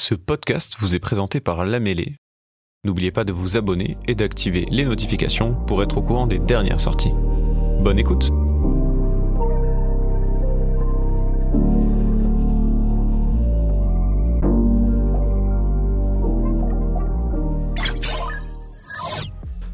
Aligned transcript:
Ce 0.00 0.14
podcast 0.14 0.76
vous 0.78 0.94
est 0.94 1.00
présenté 1.00 1.40
par 1.40 1.64
La. 1.64 1.80
N'oubliez 2.84 3.10
pas 3.10 3.24
de 3.24 3.32
vous 3.32 3.56
abonner 3.56 3.98
et 4.06 4.14
d'activer 4.14 4.64
les 4.70 4.84
notifications 4.84 5.54
pour 5.66 5.82
être 5.82 5.98
au 5.98 6.02
courant 6.02 6.28
des 6.28 6.38
dernières 6.38 6.78
sorties. 6.78 7.10
Bonne 7.80 7.98
écoute 7.98 8.30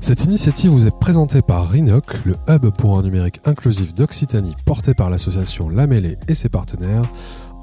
Cette 0.05 0.25
initiative 0.25 0.71
vous 0.71 0.87
est 0.87 0.99
présentée 0.99 1.41
par 1.41 1.69
Rinoc, 1.69 2.05
le 2.27 2.37
hub 2.49 2.69
pour 2.77 2.99
un 2.99 3.03
numérique 3.03 3.41
inclusif 3.47 3.95
d'Occitanie 3.95 4.55
porté 4.67 4.93
par 4.93 5.09
l'association 5.09 5.71
La 5.71 5.87
et 6.29 6.35
ses 6.35 6.51
partenaires, 6.51 7.05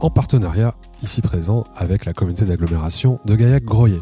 en 0.01 0.09
partenariat 0.09 0.73
ici 1.03 1.21
présent 1.21 1.63
avec 1.75 2.05
la 2.05 2.13
communauté 2.13 2.45
d'agglomération 2.45 3.19
de 3.25 3.35
Gaillac-Groyer. 3.35 4.01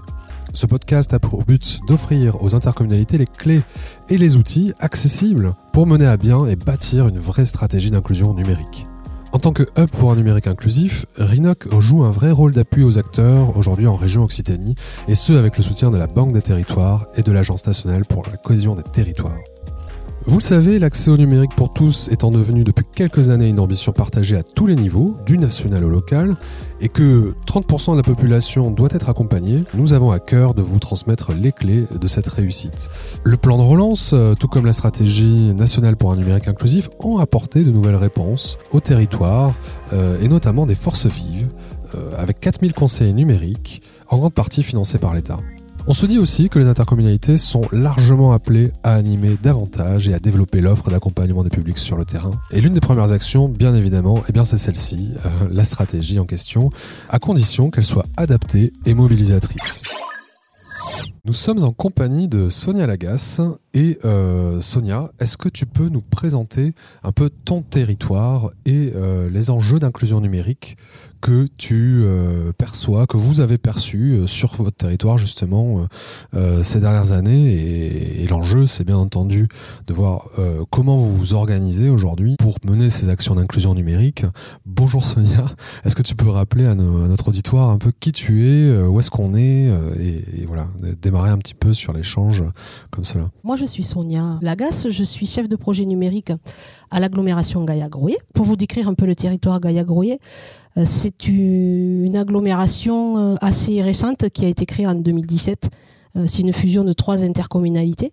Ce 0.54 0.66
podcast 0.66 1.14
a 1.14 1.20
pour 1.20 1.44
but 1.44 1.80
d'offrir 1.88 2.42
aux 2.42 2.56
intercommunalités 2.56 3.18
les 3.18 3.28
clés 3.28 3.62
et 4.10 4.18
les 4.18 4.36
outils 4.36 4.74
accessibles 4.80 5.54
pour 5.74 5.86
mener 5.86 6.08
à 6.08 6.18
bien 6.18 6.46
et 6.46 6.56
bâtir 6.56 7.08
une 7.08 7.20
vraie 7.20 7.46
stratégie 7.46 7.92
d'inclusion 7.92 8.34
numérique. 8.34 8.88
En 9.32 9.38
tant 9.38 9.54
que 9.54 9.64
hub 9.78 9.90
pour 9.92 10.12
un 10.12 10.16
numérique 10.16 10.48
inclusif, 10.48 11.06
Rinoc 11.18 11.68
joue 11.80 12.04
un 12.04 12.10
vrai 12.10 12.32
rôle 12.32 12.52
d'appui 12.52 12.84
aux 12.84 12.98
acteurs 12.98 13.56
aujourd'hui 13.56 13.86
en 13.86 13.96
région 13.96 14.24
Occitanie, 14.24 14.74
et 15.08 15.14
ce 15.14 15.34
avec 15.34 15.56
le 15.56 15.64
soutien 15.64 15.92
de 15.92 15.98
la 15.98 16.08
Banque 16.08 16.34
des 16.34 16.42
territoires 16.42 17.06
et 17.16 17.22
de 17.22 17.32
l'Agence 17.32 17.68
nationale 17.68 18.06
pour 18.06 18.24
la 18.26 18.38
cohésion 18.38 18.74
des 18.74 18.82
territoires. 18.82 19.38
Vous 20.26 20.38
le 20.38 20.44
savez, 20.44 20.80
l'accès 20.80 21.10
au 21.10 21.18
numérique 21.18 21.56
pour 21.56 21.72
tous 21.72 22.10
étant 22.12 22.30
devenu 22.30 22.66
depuis 22.66 22.86
quelques 22.94 23.30
années 23.30 23.48
une 23.48 23.60
ambition 23.60 23.94
partagée 23.94 24.36
à 24.36 24.44
tous 24.44 24.68
les 24.68 24.76
niveaux, 24.76 25.16
du 25.26 25.38
national 25.38 25.86
au 25.86 25.90
local, 25.90 26.36
et 26.82 26.90
que 26.90 27.34
30% 27.48 27.94
de 27.94 27.98
la 27.98 28.04
population 28.04 28.70
doit 28.70 28.90
être 28.92 29.10
accompagnée, 29.10 29.64
nous 29.74 29.94
avons 29.94 30.12
à 30.12 30.20
cœur 30.20 30.54
de 30.54 30.62
vous 30.62 30.78
transmettre 30.78 31.32
les 31.32 31.54
clés 31.54 31.86
de 32.00 32.08
cette 32.08 32.28
réussite. 32.28 32.90
Le 33.24 33.38
plan 33.38 33.58
de 33.58 33.64
relance, 33.64 34.12
euh, 34.14 34.34
tout 34.36 34.50
comme 34.50 34.66
la 34.66 34.74
stratégie 34.74 35.54
nationale 35.54 35.96
pour 35.96 36.12
un 36.12 36.18
numérique 36.18 36.50
inclusif, 36.50 36.90
ont 37.00 37.18
apporté 37.20 37.64
de 37.64 37.72
nouvelles 37.72 37.96
réponses 37.96 38.58
aux 38.72 38.82
territoires, 38.82 39.54
euh, 39.94 40.22
et 40.22 40.28
notamment 40.28 40.66
des 40.66 40.76
forces 40.76 41.08
vives, 41.08 41.48
euh, 41.96 42.12
avec 42.18 42.42
4000 42.42 42.74
conseillers 42.74 43.14
numériques, 43.14 43.82
en 44.10 44.18
grande 44.18 44.34
partie 44.34 44.64
financés 44.64 45.00
par 45.00 45.14
l'État. 45.14 45.40
On 45.88 45.94
se 45.94 46.06
dit 46.06 46.20
aussi 46.20 46.50
que 46.50 46.60
les 46.60 46.68
intercommunalités 46.68 47.38
sont 47.38 47.62
largement 47.72 48.32
appelées 48.32 48.72
à 48.84 48.94
animer 48.94 49.38
davantage 49.42 50.08
et 50.08 50.14
à 50.14 50.20
développer 50.20 50.62
l'offre 50.62 50.90
d'accompagnement 50.90 51.44
des 51.44 51.50
publics 51.50 51.78
sur 51.78 51.98
le 51.98 52.06
terrain. 52.06 52.32
Et 52.52 52.62
l'une 52.62 52.74
des 52.74 52.80
premières 52.80 53.12
actions, 53.12 53.50
bien 53.50 53.74
évidemment, 53.74 54.22
eh 54.28 54.40
c'est 54.46 54.58
celle-ci, 54.58 55.12
euh, 55.26 55.30
la 55.52 55.64
stratégie 55.64 56.20
en 56.20 56.26
question, 56.26 56.70
à 57.10 57.20
condition 57.20 57.72
qu'elle 57.72 57.86
soit 57.86 58.06
adaptée 58.18 58.72
et 58.86 58.94
mobilisatrice. 58.94 59.82
Nous 61.26 61.34
sommes 61.34 61.64
en 61.64 61.74
compagnie 61.74 62.28
de 62.28 62.50
Sonia 62.50 62.88
Lagasse. 62.88 63.42
Et 63.74 64.00
euh, 64.06 64.62
Sonia, 64.62 65.12
est-ce 65.20 65.38
que 65.38 65.50
tu 65.50 65.66
peux 65.66 65.90
nous 65.90 66.02
présenter 66.02 66.74
un 67.04 67.12
peu 67.12 67.30
ton 67.30 67.62
territoire 67.62 68.52
et 68.66 68.94
euh, 68.96 69.30
les 69.30 69.52
enjeux 69.52 69.80
d'inclusion 69.80 70.22
numérique 70.22 70.78
que 71.22 71.48
tu 71.58 72.02
euh, 72.04 72.52
perçois, 72.58 73.08
que 73.08 73.18
vous 73.18 73.42
avez 73.42 73.58
perçus 73.58 74.14
euh, 74.14 74.28
sur 74.28 74.56
votre 74.56 74.78
territoire 74.78 75.18
justement 75.18 75.86
euh, 76.34 76.64
ces 76.64 76.80
dernières 76.80 77.12
années. 77.12 77.54
Et, 78.22 78.28
l'enjeu, 78.28 78.68
c'est 78.68 78.84
bien 78.84 78.98
entendu 78.98 79.48
de 79.88 79.94
voir 79.94 80.28
comment 80.70 80.98
vous 80.98 81.10
vous 81.10 81.34
organisez 81.34 81.90
aujourd'hui 81.90 82.36
pour 82.38 82.58
mener 82.64 82.92
ces 82.92 83.10
actions 83.10 83.34
d'inclusion 83.34 83.74
numérique. 83.74 84.24
Bonjour 84.68 85.04
Sonia, 85.04 85.46
est-ce 85.84 85.96
que 85.96 86.04
tu 86.04 86.16
peux 86.16 86.30
rappeler 86.30 86.68
à, 86.68 86.76
notre 86.76 87.30
auditoire 87.30 87.72
un 87.72 87.80
peu 87.80 87.92
qui 88.00 88.12
tu 88.12 88.46
es, 88.46 88.82
où 88.84 89.00
est-ce 89.00 89.10
qu'on 89.10 89.34
est, 89.34 89.68
et, 90.00 90.46
voilà, 90.46 90.68
démarrer 91.02 91.32
un 91.32 91.40
petit 91.40 91.56
peu 91.56 91.74
sur 91.74 91.92
l'échange 91.92 92.44
comme 92.92 93.04
cela. 93.04 93.32
Moi, 93.44 93.56
je 93.56 93.66
suis 93.66 93.84
Sonia 93.84 94.38
Lagasse, 94.44 94.90
je 94.90 95.04
suis 95.04 95.26
chef 95.26 95.50
de 95.50 95.56
projet 95.56 95.86
numérique 95.86 96.32
à 96.92 97.00
l'agglomération 97.00 97.64
Gaïa-Groyer. 97.64 98.18
Pour 98.36 98.46
vous 98.46 98.56
décrire 98.56 98.88
un 98.88 98.94
peu 98.94 99.06
le 99.06 99.16
territoire 99.16 99.60
Gaïa-Groyer, 99.60 100.20
c'est 100.86 101.28
une 101.28 102.16
agglomération 102.16 103.36
assez 103.42 103.82
récente 103.82 104.30
qui 104.30 104.46
a 104.46 104.48
été 104.48 104.66
créée 104.66 104.88
en 104.88 104.96
2017. 104.96 105.70
C'est 106.26 106.42
une 106.42 106.54
fusion 106.54 106.84
de 106.84 106.94
trois 106.94 107.24
intercommunalités. 107.24 108.12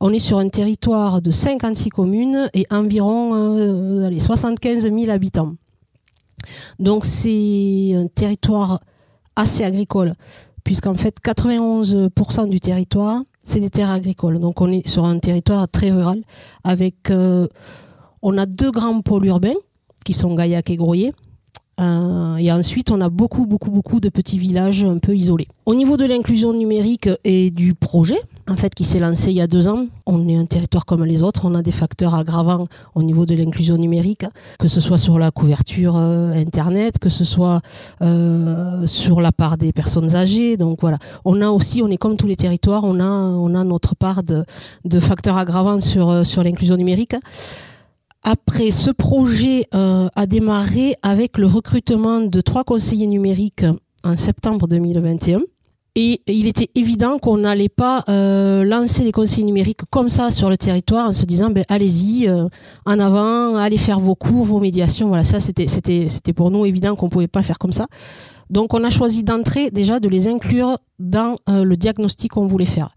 On 0.00 0.12
est 0.12 0.18
sur 0.18 0.38
un 0.38 0.48
territoire 0.48 1.20
de 1.20 1.30
56 1.30 1.90
communes 1.90 2.48
et 2.54 2.66
environ 2.70 3.34
euh, 3.34 4.06
allez, 4.06 4.18
75 4.18 4.82
000 4.84 5.10
habitants. 5.10 5.54
Donc 6.78 7.04
c'est 7.04 7.92
un 7.94 8.06
territoire 8.06 8.80
assez 9.36 9.64
agricole, 9.64 10.14
puisqu'en 10.62 10.94
fait 10.94 11.16
91% 11.22 12.48
du 12.48 12.60
territoire, 12.60 13.22
c'est 13.42 13.60
des 13.60 13.70
terres 13.70 13.90
agricoles. 13.90 14.40
Donc 14.40 14.60
on 14.60 14.70
est 14.70 14.86
sur 14.86 15.04
un 15.04 15.18
territoire 15.18 15.68
très 15.68 15.90
rural. 15.90 16.22
Euh, 17.10 17.48
on 18.22 18.38
a 18.38 18.46
deux 18.46 18.70
grands 18.70 19.00
pôles 19.00 19.26
urbains, 19.26 19.54
qui 20.04 20.12
sont 20.12 20.34
Gaillac 20.34 20.70
et 20.70 20.76
Groyer, 20.76 21.12
euh, 21.80 22.36
et 22.36 22.52
ensuite, 22.52 22.90
on 22.90 23.00
a 23.00 23.08
beaucoup, 23.08 23.46
beaucoup, 23.46 23.70
beaucoup 23.70 24.00
de 24.00 24.08
petits 24.08 24.38
villages 24.38 24.84
un 24.84 24.98
peu 24.98 25.14
isolés. 25.16 25.48
Au 25.66 25.74
niveau 25.74 25.96
de 25.96 26.04
l'inclusion 26.04 26.52
numérique 26.52 27.08
et 27.24 27.50
du 27.50 27.74
projet, 27.74 28.20
en 28.48 28.56
fait, 28.56 28.74
qui 28.74 28.84
s'est 28.84 28.98
lancé 28.98 29.30
il 29.30 29.36
y 29.36 29.40
a 29.40 29.46
deux 29.46 29.66
ans, 29.66 29.86
on 30.06 30.28
est 30.28 30.36
un 30.36 30.44
territoire 30.44 30.84
comme 30.84 31.04
les 31.04 31.22
autres. 31.22 31.42
On 31.44 31.54
a 31.54 31.62
des 31.62 31.72
facteurs 31.72 32.14
aggravants 32.14 32.66
au 32.94 33.02
niveau 33.02 33.26
de 33.26 33.34
l'inclusion 33.34 33.76
numérique, 33.76 34.24
que 34.58 34.68
ce 34.68 34.80
soit 34.80 34.98
sur 34.98 35.18
la 35.18 35.30
couverture 35.30 35.96
euh, 35.96 36.32
Internet, 36.32 36.98
que 36.98 37.08
ce 37.08 37.24
soit 37.24 37.60
euh, 38.02 38.86
sur 38.86 39.20
la 39.20 39.32
part 39.32 39.56
des 39.56 39.72
personnes 39.72 40.14
âgées. 40.14 40.56
Donc 40.56 40.78
voilà, 40.80 40.98
on 41.24 41.40
a 41.40 41.48
aussi, 41.48 41.82
on 41.82 41.88
est 41.88 41.96
comme 41.96 42.16
tous 42.16 42.26
les 42.26 42.36
territoires, 42.36 42.84
on 42.84 43.00
a, 43.00 43.08
on 43.08 43.54
a 43.54 43.64
notre 43.64 43.96
part 43.96 44.22
de, 44.22 44.44
de 44.84 45.00
facteurs 45.00 45.38
aggravants 45.38 45.80
sur, 45.80 46.24
sur 46.26 46.44
l'inclusion 46.44 46.76
numérique. 46.76 47.16
Après, 48.26 48.70
ce 48.70 48.90
projet 48.90 49.66
euh, 49.74 50.08
a 50.16 50.24
démarré 50.24 50.94
avec 51.02 51.36
le 51.36 51.46
recrutement 51.46 52.20
de 52.20 52.40
trois 52.40 52.64
conseillers 52.64 53.06
numériques 53.06 53.66
en 54.02 54.16
septembre 54.16 54.66
2021. 54.66 55.42
Et 55.94 56.22
il 56.26 56.46
était 56.46 56.70
évident 56.74 57.18
qu'on 57.18 57.36
n'allait 57.36 57.68
pas 57.68 58.02
euh, 58.08 58.64
lancer 58.64 59.04
les 59.04 59.12
conseillers 59.12 59.44
numériques 59.44 59.82
comme 59.90 60.08
ça 60.08 60.30
sur 60.30 60.48
le 60.48 60.56
territoire 60.56 61.10
en 61.10 61.12
se 61.12 61.26
disant 61.26 61.50
ben 61.50 61.64
allez-y 61.68 62.26
euh, 62.26 62.48
en 62.86 62.98
avant, 62.98 63.56
allez 63.56 63.76
faire 63.76 64.00
vos 64.00 64.14
cours, 64.14 64.46
vos 64.46 64.58
médiations. 64.58 65.08
Voilà, 65.08 65.24
ça 65.24 65.38
c'était 65.38 66.32
pour 66.32 66.50
nous 66.50 66.64
évident 66.64 66.96
qu'on 66.96 67.10
pouvait 67.10 67.28
pas 67.28 67.42
faire 67.42 67.58
comme 67.58 67.74
ça. 67.74 67.86
Donc 68.48 68.72
on 68.72 68.82
a 68.84 68.90
choisi 68.90 69.22
d'entrer 69.22 69.70
déjà 69.70 70.00
de 70.00 70.08
les 70.08 70.28
inclure 70.28 70.78
dans 70.98 71.36
le 71.46 71.74
diagnostic 71.76 72.32
qu'on 72.32 72.46
voulait 72.46 72.64
faire. 72.64 72.94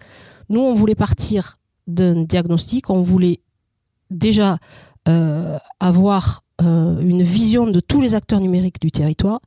Nous 0.50 0.62
on 0.62 0.74
voulait 0.74 0.96
partir 0.96 1.60
d'un 1.86 2.24
diagnostic, 2.24 2.90
on 2.90 3.04
voulait 3.04 3.42
déjà 4.10 4.58
avoir 5.80 6.44
euh, 6.62 7.00
une 7.02 7.22
vision 7.22 7.68
de 7.68 7.80
tous 7.80 8.02
les 8.02 8.16
acteurs 8.16 8.40
numériques 8.40 8.82
du 8.82 8.92
territoire, 8.92 9.42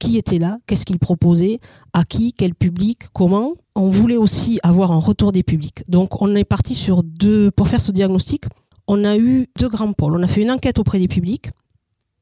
qui 0.00 0.16
étaient 0.16 0.38
là, 0.38 0.58
qu'est-ce 0.66 0.84
qu'ils 0.84 0.98
proposaient, 0.98 1.60
à 1.92 2.04
qui, 2.04 2.32
quel 2.32 2.54
public, 2.54 3.08
comment? 3.12 3.54
On 3.74 3.90
voulait 3.90 4.16
aussi 4.16 4.58
avoir 4.62 4.92
un 4.92 4.98
retour 4.98 5.32
des 5.32 5.42
publics. 5.42 5.84
Donc 5.88 6.20
on 6.20 6.34
est 6.34 6.44
parti 6.44 6.74
sur 6.74 7.02
deux, 7.02 7.50
pour 7.50 7.68
faire 7.68 7.80
ce 7.80 7.92
diagnostic, 7.92 8.44
on 8.86 9.04
a 9.04 9.16
eu 9.16 9.46
deux 9.58 9.68
grands 9.68 9.92
pôles. 9.92 10.16
On 10.16 10.22
a 10.22 10.26
fait 10.26 10.42
une 10.42 10.50
enquête 10.50 10.78
auprès 10.78 10.98
des 10.98 11.08
publics 11.08 11.50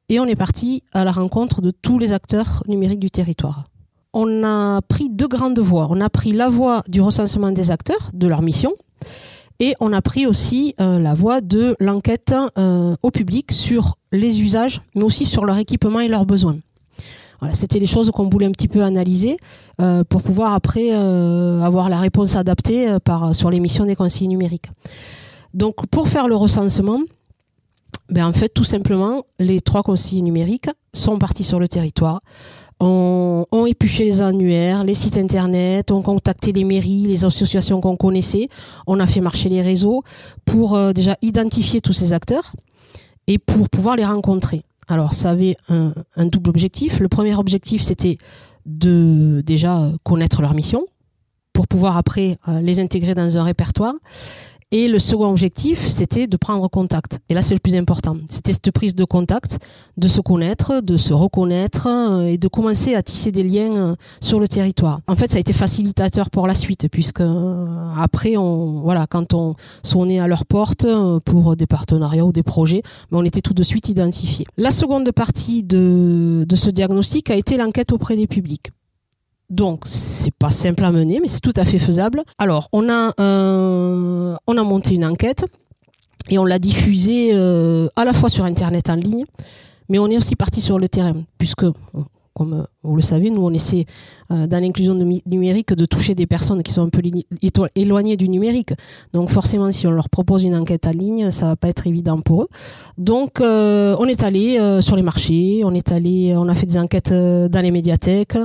et 0.08 0.20
on 0.20 0.26
est 0.26 0.36
parti 0.36 0.82
à 0.92 1.04
la 1.04 1.12
rencontre 1.12 1.62
de 1.62 1.70
tous 1.70 1.98
les 1.98 2.12
acteurs 2.12 2.62
numériques 2.66 3.00
du 3.00 3.10
territoire. 3.10 3.70
On 4.12 4.44
a 4.44 4.80
pris 4.82 5.08
deux 5.10 5.28
grandes 5.28 5.58
voies. 5.58 5.88
On 5.90 6.00
a 6.00 6.10
pris 6.10 6.32
la 6.32 6.48
voie 6.48 6.82
du 6.88 7.00
recensement 7.00 7.52
des 7.52 7.70
acteurs, 7.70 8.10
de 8.12 8.26
leur 8.26 8.42
mission, 8.42 8.72
et 9.58 9.74
on 9.80 9.92
a 9.92 10.02
pris 10.02 10.26
aussi 10.26 10.74
euh, 10.80 10.98
la 10.98 11.14
voie 11.14 11.40
de 11.40 11.76
l'enquête 11.80 12.34
euh, 12.58 12.96
au 13.02 13.10
public 13.10 13.52
sur 13.52 13.96
les 14.12 14.40
usages, 14.40 14.82
mais 14.94 15.02
aussi 15.02 15.26
sur 15.26 15.44
leur 15.44 15.56
équipement 15.58 16.00
et 16.00 16.08
leurs 16.08 16.26
besoins. 16.26 16.58
Voilà, 17.40 17.54
c'était 17.54 17.78
les 17.78 17.86
choses 17.86 18.10
qu'on 18.10 18.28
voulait 18.28 18.46
un 18.46 18.52
petit 18.52 18.68
peu 18.68 18.82
analyser 18.82 19.36
euh, 19.80 20.04
pour 20.04 20.22
pouvoir 20.22 20.54
après 20.54 20.90
avoir 20.90 21.90
la 21.90 21.98
réponse 21.98 22.34
adaptée 22.34 22.96
par, 23.04 23.34
sur 23.34 23.50
l'émission 23.50 23.84
des 23.84 23.94
conseillers 23.94 24.28
numériques. 24.28 24.70
Donc 25.52 25.86
pour 25.86 26.08
faire 26.08 26.28
le 26.28 26.36
recensement, 26.36 27.00
ben 28.08 28.26
en 28.26 28.32
fait 28.32 28.48
tout 28.48 28.64
simplement 28.64 29.24
les 29.38 29.60
trois 29.60 29.82
conseillers 29.82 30.22
numériques 30.22 30.70
sont 30.94 31.18
partis 31.18 31.44
sur 31.44 31.58
le 31.58 31.68
territoire 31.68 32.20
ont, 32.80 33.46
ont 33.50 33.66
épluché 33.66 34.04
les 34.04 34.20
annuaires, 34.20 34.84
les 34.84 34.94
sites 34.94 35.16
internet, 35.16 35.90
ont 35.90 36.02
contacté 36.02 36.52
les 36.52 36.64
mairies, 36.64 37.06
les 37.06 37.24
associations 37.24 37.80
qu'on 37.80 37.96
connaissait, 37.96 38.48
on 38.86 39.00
a 39.00 39.06
fait 39.06 39.20
marcher 39.20 39.48
les 39.48 39.62
réseaux 39.62 40.02
pour 40.44 40.74
euh, 40.74 40.92
déjà 40.92 41.16
identifier 41.22 41.80
tous 41.80 41.92
ces 41.92 42.12
acteurs 42.12 42.54
et 43.26 43.38
pour 43.38 43.68
pouvoir 43.68 43.96
les 43.96 44.04
rencontrer. 44.04 44.62
Alors 44.88 45.14
ça 45.14 45.30
avait 45.30 45.56
un, 45.68 45.94
un 46.16 46.26
double 46.26 46.50
objectif. 46.50 47.00
Le 47.00 47.08
premier 47.08 47.34
objectif 47.34 47.82
c'était 47.82 48.18
de 48.66 49.42
déjà 49.44 49.92
connaître 50.02 50.42
leur 50.42 50.54
mission 50.54 50.84
pour 51.52 51.66
pouvoir 51.66 51.96
après 51.96 52.38
euh, 52.48 52.60
les 52.60 52.78
intégrer 52.80 53.14
dans 53.14 53.38
un 53.38 53.44
répertoire 53.44 53.94
Et 54.78 54.88
le 54.88 54.98
second 54.98 55.30
objectif, 55.30 55.88
c'était 55.88 56.26
de 56.26 56.36
prendre 56.36 56.68
contact. 56.68 57.18
Et 57.30 57.34
là, 57.34 57.40
c'est 57.40 57.54
le 57.54 57.60
plus 57.60 57.74
important. 57.76 58.18
C'était 58.28 58.52
cette 58.52 58.70
prise 58.72 58.94
de 58.94 59.04
contact, 59.04 59.56
de 59.96 60.06
se 60.06 60.20
connaître, 60.20 60.82
de 60.82 60.98
se 60.98 61.14
reconnaître 61.14 61.86
euh, 61.86 62.26
et 62.26 62.36
de 62.36 62.46
commencer 62.46 62.94
à 62.94 63.02
tisser 63.02 63.32
des 63.32 63.42
liens 63.42 63.74
euh, 63.74 63.94
sur 64.20 64.38
le 64.38 64.46
territoire. 64.46 65.00
En 65.06 65.16
fait, 65.16 65.30
ça 65.30 65.38
a 65.38 65.40
été 65.40 65.54
facilitateur 65.54 66.28
pour 66.28 66.46
la 66.46 66.54
suite, 66.54 66.88
puisque 66.90 67.22
euh, 67.22 67.66
après, 67.96 68.36
on, 68.36 68.82
voilà, 68.82 69.06
quand 69.06 69.32
on 69.32 69.54
sonnait 69.82 70.20
à 70.20 70.26
leur 70.26 70.44
porte 70.44 70.86
pour 71.24 71.56
des 71.56 71.66
partenariats 71.66 72.26
ou 72.26 72.32
des 72.32 72.42
projets, 72.42 72.82
on 73.12 73.24
était 73.24 73.40
tout 73.40 73.54
de 73.54 73.62
suite 73.62 73.88
identifiés. 73.88 74.44
La 74.58 74.72
seconde 74.72 75.10
partie 75.10 75.62
de, 75.62 76.44
de 76.46 76.56
ce 76.56 76.68
diagnostic 76.68 77.30
a 77.30 77.34
été 77.36 77.56
l'enquête 77.56 77.92
auprès 77.92 78.14
des 78.14 78.26
publics. 78.26 78.72
Donc, 79.48 79.84
c'est 79.86 80.34
pas 80.34 80.50
simple 80.50 80.82
à 80.84 80.90
mener, 80.90 81.20
mais 81.20 81.28
c'est 81.28 81.40
tout 81.40 81.52
à 81.56 81.64
fait 81.64 81.78
faisable. 81.78 82.22
Alors, 82.38 82.68
on 82.72 82.88
a, 82.88 83.12
on 83.18 84.58
a 84.58 84.62
monté 84.64 84.94
une 84.94 85.04
enquête 85.04 85.44
et 86.28 86.38
on 86.38 86.44
l'a 86.44 86.58
diffusée 86.58 87.30
euh, 87.32 87.88
à 87.96 88.04
la 88.04 88.12
fois 88.12 88.30
sur 88.30 88.44
Internet 88.44 88.90
en 88.90 88.96
ligne, 88.96 89.24
mais 89.88 89.98
on 89.98 90.08
est 90.08 90.16
aussi 90.16 90.36
parti 90.36 90.60
sur 90.60 90.78
le 90.78 90.88
terrain, 90.88 91.22
puisque 91.38 91.64
comme 92.36 92.52
euh, 92.52 92.62
vous 92.82 92.96
le 92.96 93.02
savez, 93.02 93.30
nous 93.30 93.40
on 93.40 93.50
essaie 93.52 93.86
euh, 94.30 94.46
dans 94.46 94.60
l'inclusion 94.60 94.94
numérique 95.24 95.72
de 95.72 95.86
toucher 95.86 96.14
des 96.14 96.26
personnes 96.26 96.62
qui 96.62 96.70
sont 96.70 96.82
un 96.82 96.90
peu 96.90 97.00
éloignées 97.74 98.18
du 98.18 98.28
numérique. 98.28 98.74
Donc 99.14 99.30
forcément, 99.30 99.72
si 99.72 99.86
on 99.86 99.90
leur 99.90 100.10
propose 100.10 100.44
une 100.44 100.54
enquête 100.54 100.86
en 100.86 100.90
ligne, 100.90 101.30
ça 101.30 101.46
va 101.46 101.56
pas 101.56 101.68
être 101.68 101.86
évident 101.86 102.20
pour 102.20 102.42
eux. 102.42 102.48
Donc 102.98 103.40
euh, 103.40 103.96
on 103.98 104.04
est 104.04 104.22
allé 104.22 104.58
sur 104.82 104.96
les 104.96 105.02
marchés, 105.02 105.62
on 105.64 105.72
est 105.72 105.90
allé, 105.90 106.34
on 106.36 106.48
a 106.48 106.54
fait 106.54 106.66
des 106.66 106.78
enquêtes 106.78 107.12
dans 107.12 107.62
les 107.62 107.70
médiathèques, 107.70 108.36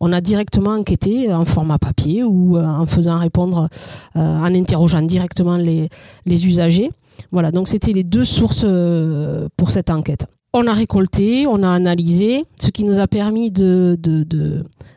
on 0.00 0.12
a 0.12 0.20
directement 0.20 0.70
enquêté 0.70 1.32
en 1.32 1.44
format 1.44 1.78
papier 1.78 2.22
ou 2.22 2.56
en 2.56 2.86
faisant 2.86 3.18
répondre, 3.18 3.68
en 4.14 4.54
interrogeant 4.54 5.02
directement 5.02 5.56
les, 5.56 5.88
les 6.24 6.46
usagers. 6.46 6.90
Voilà, 7.32 7.50
donc 7.50 7.66
c'était 7.66 7.92
les 7.92 8.04
deux 8.04 8.24
sources 8.24 8.64
pour 9.56 9.70
cette 9.72 9.90
enquête 9.90 10.26
on 10.52 10.66
a 10.66 10.72
récolté, 10.72 11.46
on 11.46 11.62
a 11.62 11.70
analysé, 11.70 12.44
ce 12.60 12.70
qui 12.70 12.84
nous 12.84 12.98
a 12.98 13.06
permis 13.06 13.50
de, 13.50 13.96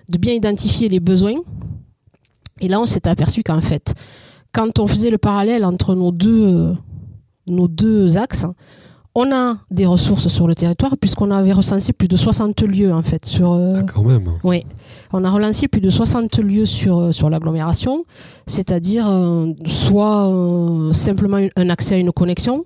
bien 0.10 0.34
identifier 0.34 0.90
les 0.90 1.00
besoins. 1.00 1.36
Et 2.60 2.68
là, 2.68 2.80
on 2.80 2.86
s'est 2.86 3.08
aperçu 3.08 3.44
qu'en 3.44 3.62
fait, 3.62 3.94
quand 4.52 4.80
on 4.80 4.88
faisait 4.88 5.10
le 5.10 5.18
parallèle 5.18 5.66
entre 5.66 5.96
nos 5.96 6.12
deux, 6.12 6.76
nos 7.48 7.68
deux 7.68 8.18
axes, 8.18 8.46
on 9.16 9.32
a 9.32 9.58
des 9.70 9.86
ressources 9.86 10.28
sur 10.28 10.48
le 10.48 10.56
territoire 10.56 10.98
puisqu'on 10.98 11.30
avait 11.30 11.54
recensé 11.54 11.94
plus 11.94 12.08
de 12.08 12.18
60 12.18 12.64
lieux 12.64 12.92
en 12.92 13.04
fait 13.04 13.26
sur. 13.26 13.52
Euh, 13.52 13.76
ah, 13.78 13.84
quand 13.84 14.04
même. 14.04 14.32
Oui, 14.44 14.66
on 15.12 15.24
a 15.24 15.30
relancé 15.30 15.68
plus 15.68 15.82
de 15.82 15.90
60 15.92 16.40
lieux 16.40 16.66
sur 16.66 16.98
euh, 16.98 17.12
sur 17.12 17.30
l'agglomération, 17.30 18.06
c'est-à-dire 18.48 19.08
euh, 19.08 19.52
soit 19.68 20.32
simplement 20.94 21.40
un 21.56 21.70
accès 21.70 21.96
à 21.96 21.98
une 21.98 22.12
connexion, 22.12 22.66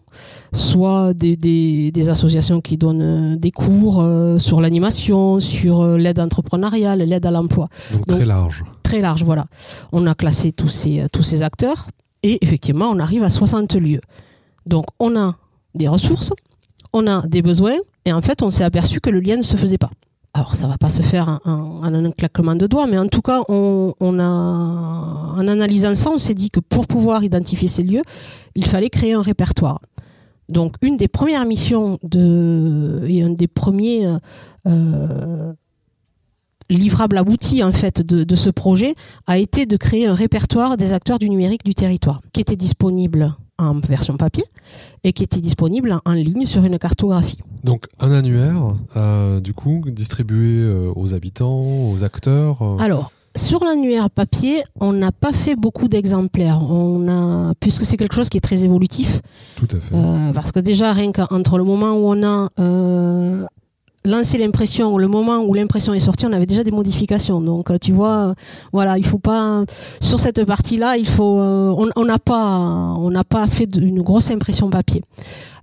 soit 0.53 1.13
des, 1.13 1.35
des, 1.35 2.09
associations 2.09 2.61
qui 2.61 2.77
donnent 2.77 3.35
des 3.35 3.51
cours 3.51 4.05
sur 4.37 4.61
l'animation, 4.61 5.41
sur 5.41 5.85
l'aide 5.97 6.19
entrepreneuriale, 6.19 6.99
l'aide 6.99 7.25
à 7.25 7.31
l'emploi. 7.31 7.67
Donc, 7.93 8.05
très 8.07 8.25
large. 8.25 8.63
Très 8.83 9.01
large, 9.01 9.25
voilà. 9.25 9.47
On 9.91 10.07
a 10.07 10.15
classé 10.15 10.53
tous 10.53 10.69
ces 10.69 11.05
tous 11.11 11.23
ces 11.23 11.43
acteurs 11.43 11.89
et 12.23 12.37
effectivement 12.41 12.85
on 12.89 12.99
arrive 12.99 13.23
à 13.23 13.29
60 13.29 13.75
lieux. 13.75 14.01
Donc 14.65 14.85
on 14.99 15.17
a 15.17 15.35
des 15.77 15.87
ressources, 15.87 16.33
on 16.93 17.07
a 17.07 17.25
des 17.27 17.41
besoins, 17.41 17.77
et 18.05 18.13
en 18.13 18.21
fait, 18.21 18.41
on 18.41 18.51
s'est 18.51 18.63
aperçu 18.63 18.99
que 18.99 19.09
le 19.09 19.19
lien 19.19 19.37
ne 19.37 19.43
se 19.43 19.57
faisait 19.57 19.77
pas. 19.77 19.91
Alors, 20.33 20.55
ça 20.55 20.67
va 20.67 20.77
pas 20.77 20.89
se 20.89 21.01
faire 21.01 21.39
en, 21.45 21.83
un 21.83 22.11
claquement 22.11 22.55
de 22.55 22.67
doigts, 22.67 22.85
mais 22.85 22.97
en 22.97 23.07
tout 23.07 23.21
cas, 23.21 23.41
on, 23.49 24.19
a, 24.19 24.23
en 24.23 25.47
analysant 25.47 25.95
ça, 25.95 26.11
on 26.11 26.19
s'est 26.19 26.35
dit 26.35 26.51
que 26.51 26.59
pour 26.59 26.85
pouvoir 26.85 27.23
identifier 27.23 27.67
ces 27.67 27.83
lieux, 27.83 28.03
il 28.55 28.65
fallait 28.65 28.89
créer 28.89 29.13
un 29.13 29.21
répertoire. 29.21 29.81
Donc, 30.47 30.75
une 30.81 30.95
des 30.95 31.07
premières 31.07 31.45
missions 31.45 31.97
et 32.13 33.23
un 33.23 33.29
des 33.29 33.47
premiers 33.47 34.07
euh, 34.67 35.53
livrables 36.69 37.17
aboutis 37.17 37.63
en 37.63 37.71
fait 37.71 38.01
de, 38.01 38.23
de, 38.23 38.35
ce 38.35 38.49
projet 38.49 38.95
a 39.25 39.39
été 39.39 39.65
de 39.65 39.75
créer 39.75 40.05
un 40.05 40.13
répertoire 40.13 40.77
des 40.77 40.93
acteurs 40.93 41.19
du 41.19 41.29
numérique 41.29 41.65
du 41.65 41.73
territoire, 41.73 42.21
qui 42.31 42.41
était 42.41 42.55
disponible 42.55 43.35
en 43.57 43.79
version 43.79 44.17
papier 44.17 44.45
et 45.03 45.13
qui 45.13 45.23
était 45.23 45.39
disponible 45.39 45.99
en, 46.05 46.11
ligne 46.13 46.45
sur 46.45 46.63
une 46.63 46.77
cartographie. 46.79 47.39
Donc 47.63 47.85
un 47.99 48.11
annuaire, 48.11 48.75
euh, 48.95 49.39
du 49.39 49.53
coup, 49.53 49.83
distribué 49.87 50.61
euh, 50.61 50.91
aux 50.95 51.13
habitants, 51.13 51.91
aux 51.91 52.03
acteurs 52.03 52.61
euh. 52.61 52.77
Alors, 52.79 53.11
sur 53.35 53.63
l'annuaire 53.63 54.09
papier, 54.09 54.63
on 54.79 54.93
n'a 54.93 55.11
pas 55.11 55.33
fait 55.33 55.55
beaucoup 55.55 55.87
d'exemplaires. 55.87 56.61
On 56.61 57.07
a, 57.07 57.53
puisque 57.59 57.85
c'est 57.85 57.97
quelque 57.97 58.15
chose 58.15 58.29
qui 58.29 58.37
est 58.37 58.41
très 58.41 58.63
évolutif. 58.63 59.21
Tout 59.55 59.67
à 59.71 59.79
fait. 59.79 60.33
parce 60.33 60.51
que 60.51 60.59
déjà, 60.59 60.93
rien 60.93 61.11
qu'entre 61.11 61.57
le 61.57 61.63
moment 61.63 61.91
où 61.91 62.11
on 62.11 62.23
a 62.23 62.49
lancer 64.07 64.37
l'impression, 64.37 64.97
le 64.97 65.07
moment 65.07 65.39
où 65.39 65.53
l'impression 65.53 65.93
est 65.93 65.99
sortie, 65.99 66.25
on 66.25 66.33
avait 66.33 66.45
déjà 66.45 66.63
des 66.63 66.71
modifications. 66.71 67.41
Donc, 67.41 67.77
tu 67.79 67.91
vois, 67.93 68.33
voilà, 68.71 68.97
il 68.97 69.05
faut 69.05 69.19
pas 69.19 69.63
sur 70.01 70.19
cette 70.19 70.43
partie-là, 70.45 70.97
il 70.97 71.07
faut, 71.07 71.39
euh, 71.39 71.91
on 71.95 72.05
n'a 72.05 72.19
pas, 72.19 72.95
on 72.97 73.09
n'a 73.11 73.23
pas 73.23 73.47
fait 73.47 73.69
une 73.75 74.01
grosse 74.01 74.31
impression 74.31 74.69
papier. 74.69 75.03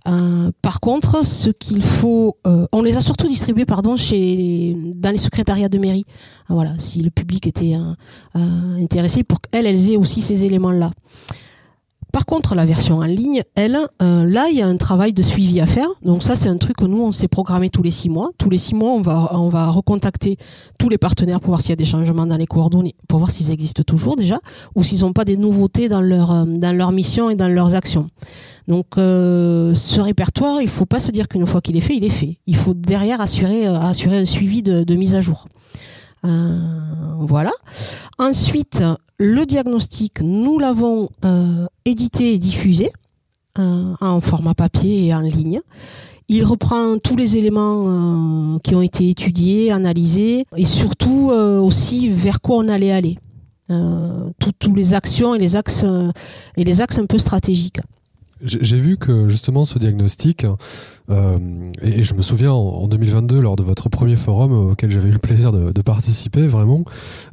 Euh, 0.07 0.51
par 0.61 0.81
contre, 0.81 1.25
ce 1.25 1.49
qu'il 1.49 1.83
faut, 1.83 2.37
euh, 2.47 2.67
on 2.73 2.83
les 2.83 2.97
a 2.97 3.01
surtout 3.01 3.27
distribués, 3.27 3.65
pardon, 3.65 3.97
chez 3.97 4.77
dans 4.95 5.11
les 5.11 5.19
secrétariats 5.19 5.71
de 5.71 5.79
mairie. 5.79 6.05
Voilà, 6.49 6.73
si 6.79 7.01
le 7.01 7.11
public 7.11 7.47
était 7.47 7.77
intéressé 8.35 9.25
pour 9.25 9.41
qu'elles, 9.41 9.67
elles 9.67 9.91
aient 9.91 9.97
aussi 9.97 10.21
ces 10.21 10.45
éléments-là. 10.45 10.91
Par 12.15 12.27
contre, 12.27 12.55
la 12.55 12.65
version 12.65 12.99
en 12.99 13.07
ligne, 13.07 13.43
elle, 13.57 13.77
euh, 14.01 14.25
là, 14.25 14.47
il 14.49 14.57
y 14.57 14.63
a 14.63 14.69
un 14.69 14.77
travail 14.77 15.13
de 15.13 15.21
suivi 15.21 15.61
à 15.61 15.67
faire. 15.67 15.89
Donc 16.05 16.23
ça, 16.23 16.37
c'est 16.37 16.49
un 16.49 16.59
truc 16.59 16.77
que 16.77 16.85
nous, 16.85 17.03
on 17.03 17.11
s'est 17.11 17.27
programmé 17.27 17.71
tous 17.71 17.83
les 17.83 17.91
six 17.91 18.09
mois. 18.09 18.31
Tous 18.39 18.49
les 18.49 18.57
six 18.57 18.77
mois, 18.77 18.91
on 18.91 19.01
va, 19.01 19.31
on 19.33 19.49
va 19.49 19.69
recontacter 19.71 20.37
tous 20.79 20.89
les 20.89 20.97
partenaires 20.97 21.41
pour 21.41 21.49
voir 21.49 21.61
s'il 21.61 21.71
y 21.71 21.73
a 21.73 21.77
des 21.77 21.85
changements 21.85 22.25
dans 22.25 22.37
les 22.37 22.47
coordonnées, 22.47 22.95
pour 23.09 23.19
voir 23.19 23.33
s'ils 23.33 23.51
existent 23.51 23.83
toujours 23.83 24.15
déjà, 24.15 24.39
ou 24.77 24.85
s'ils 24.85 25.01
n'ont 25.01 25.13
pas 25.13 25.25
des 25.25 25.37
nouveautés 25.37 25.89
dans 25.89 26.01
leur, 26.01 26.31
euh, 26.31 26.45
dans 26.45 26.77
leur 26.77 26.93
mission 26.93 27.31
et 27.31 27.35
dans 27.35 27.49
leurs 27.49 27.75
actions. 27.75 28.09
Donc 28.69 28.97
euh, 28.97 29.75
ce 29.75 30.01
répertoire, 30.01 30.61
il 30.61 30.67
ne 30.67 30.71
faut 30.71 30.87
pas 30.87 31.01
se 31.01 31.11
dire 31.11 31.27
qu'une 31.27 31.49
fois 31.49 31.61
qu'il 31.61 31.77
est 31.77 31.81
fait, 31.81 31.97
il 31.97 32.05
est 32.05 32.11
fait. 32.11 32.39
Il 32.47 32.55
faut 32.55 32.75
derrière 32.75 33.21
assurer, 33.21 33.67
assurer 33.67 34.19
un 34.19 34.25
suivi 34.25 34.63
de, 34.63 34.85
de 34.85 34.95
mise 34.95 35.17
à 35.17 35.21
jour. 35.21 35.49
Voilà. 36.25 37.53
Ensuite, 38.19 38.83
le 39.19 39.47
diagnostic, 39.47 40.21
nous 40.23 40.59
l'avons 40.59 41.09
euh, 41.25 41.67
édité 41.85 42.35
et 42.35 42.39
diffusé 42.39 42.91
euh, 43.59 43.95
en 44.01 44.21
format 44.21 44.55
papier 44.55 45.07
et 45.07 45.15
en 45.15 45.21
ligne. 45.21 45.61
Il 46.29 46.45
reprend 46.45 46.99
tous 46.99 47.17
les 47.17 47.37
éléments 47.37 47.85
euh, 47.87 48.59
qui 48.65 48.75
ont 48.75 48.83
été 48.83 49.09
étudiés, 49.09 49.71
analysés 49.71 50.47
et 50.57 50.65
surtout 50.65 51.31
aussi 51.31 52.09
vers 52.09 52.41
quoi 52.41 52.59
on 52.59 52.69
allait 52.69 52.93
aller. 52.93 53.19
Toutes 54.39 54.77
les 54.77 54.95
actions 54.95 55.35
et 55.35 55.39
les 55.39 55.57
axes 55.57 55.87
et 56.57 56.65
les 56.65 56.81
axes 56.81 56.99
un 56.99 57.07
peu 57.07 57.19
stratégiques. 57.19 57.81
J'ai 58.43 58.77
vu 58.77 58.99
que 58.99 59.29
justement 59.29 59.65
ce 59.65 59.79
diagnostic, 59.79 60.47
euh, 61.11 61.39
et, 61.83 62.03
je 62.03 62.15
me 62.15 62.23
souviens 62.23 62.53
en, 62.53 62.87
2022 62.89 63.41
lors 63.41 63.57
de 63.57 63.63
votre 63.63 63.89
premier 63.89 64.17
forum 64.17 64.53
auquel 64.71 64.91
j'avais 64.91 65.09
eu 65.09 65.13
le 65.13 65.19
plaisir 65.19 65.53
de, 65.53 65.83
participer 65.83 66.47
vraiment, 66.47 66.85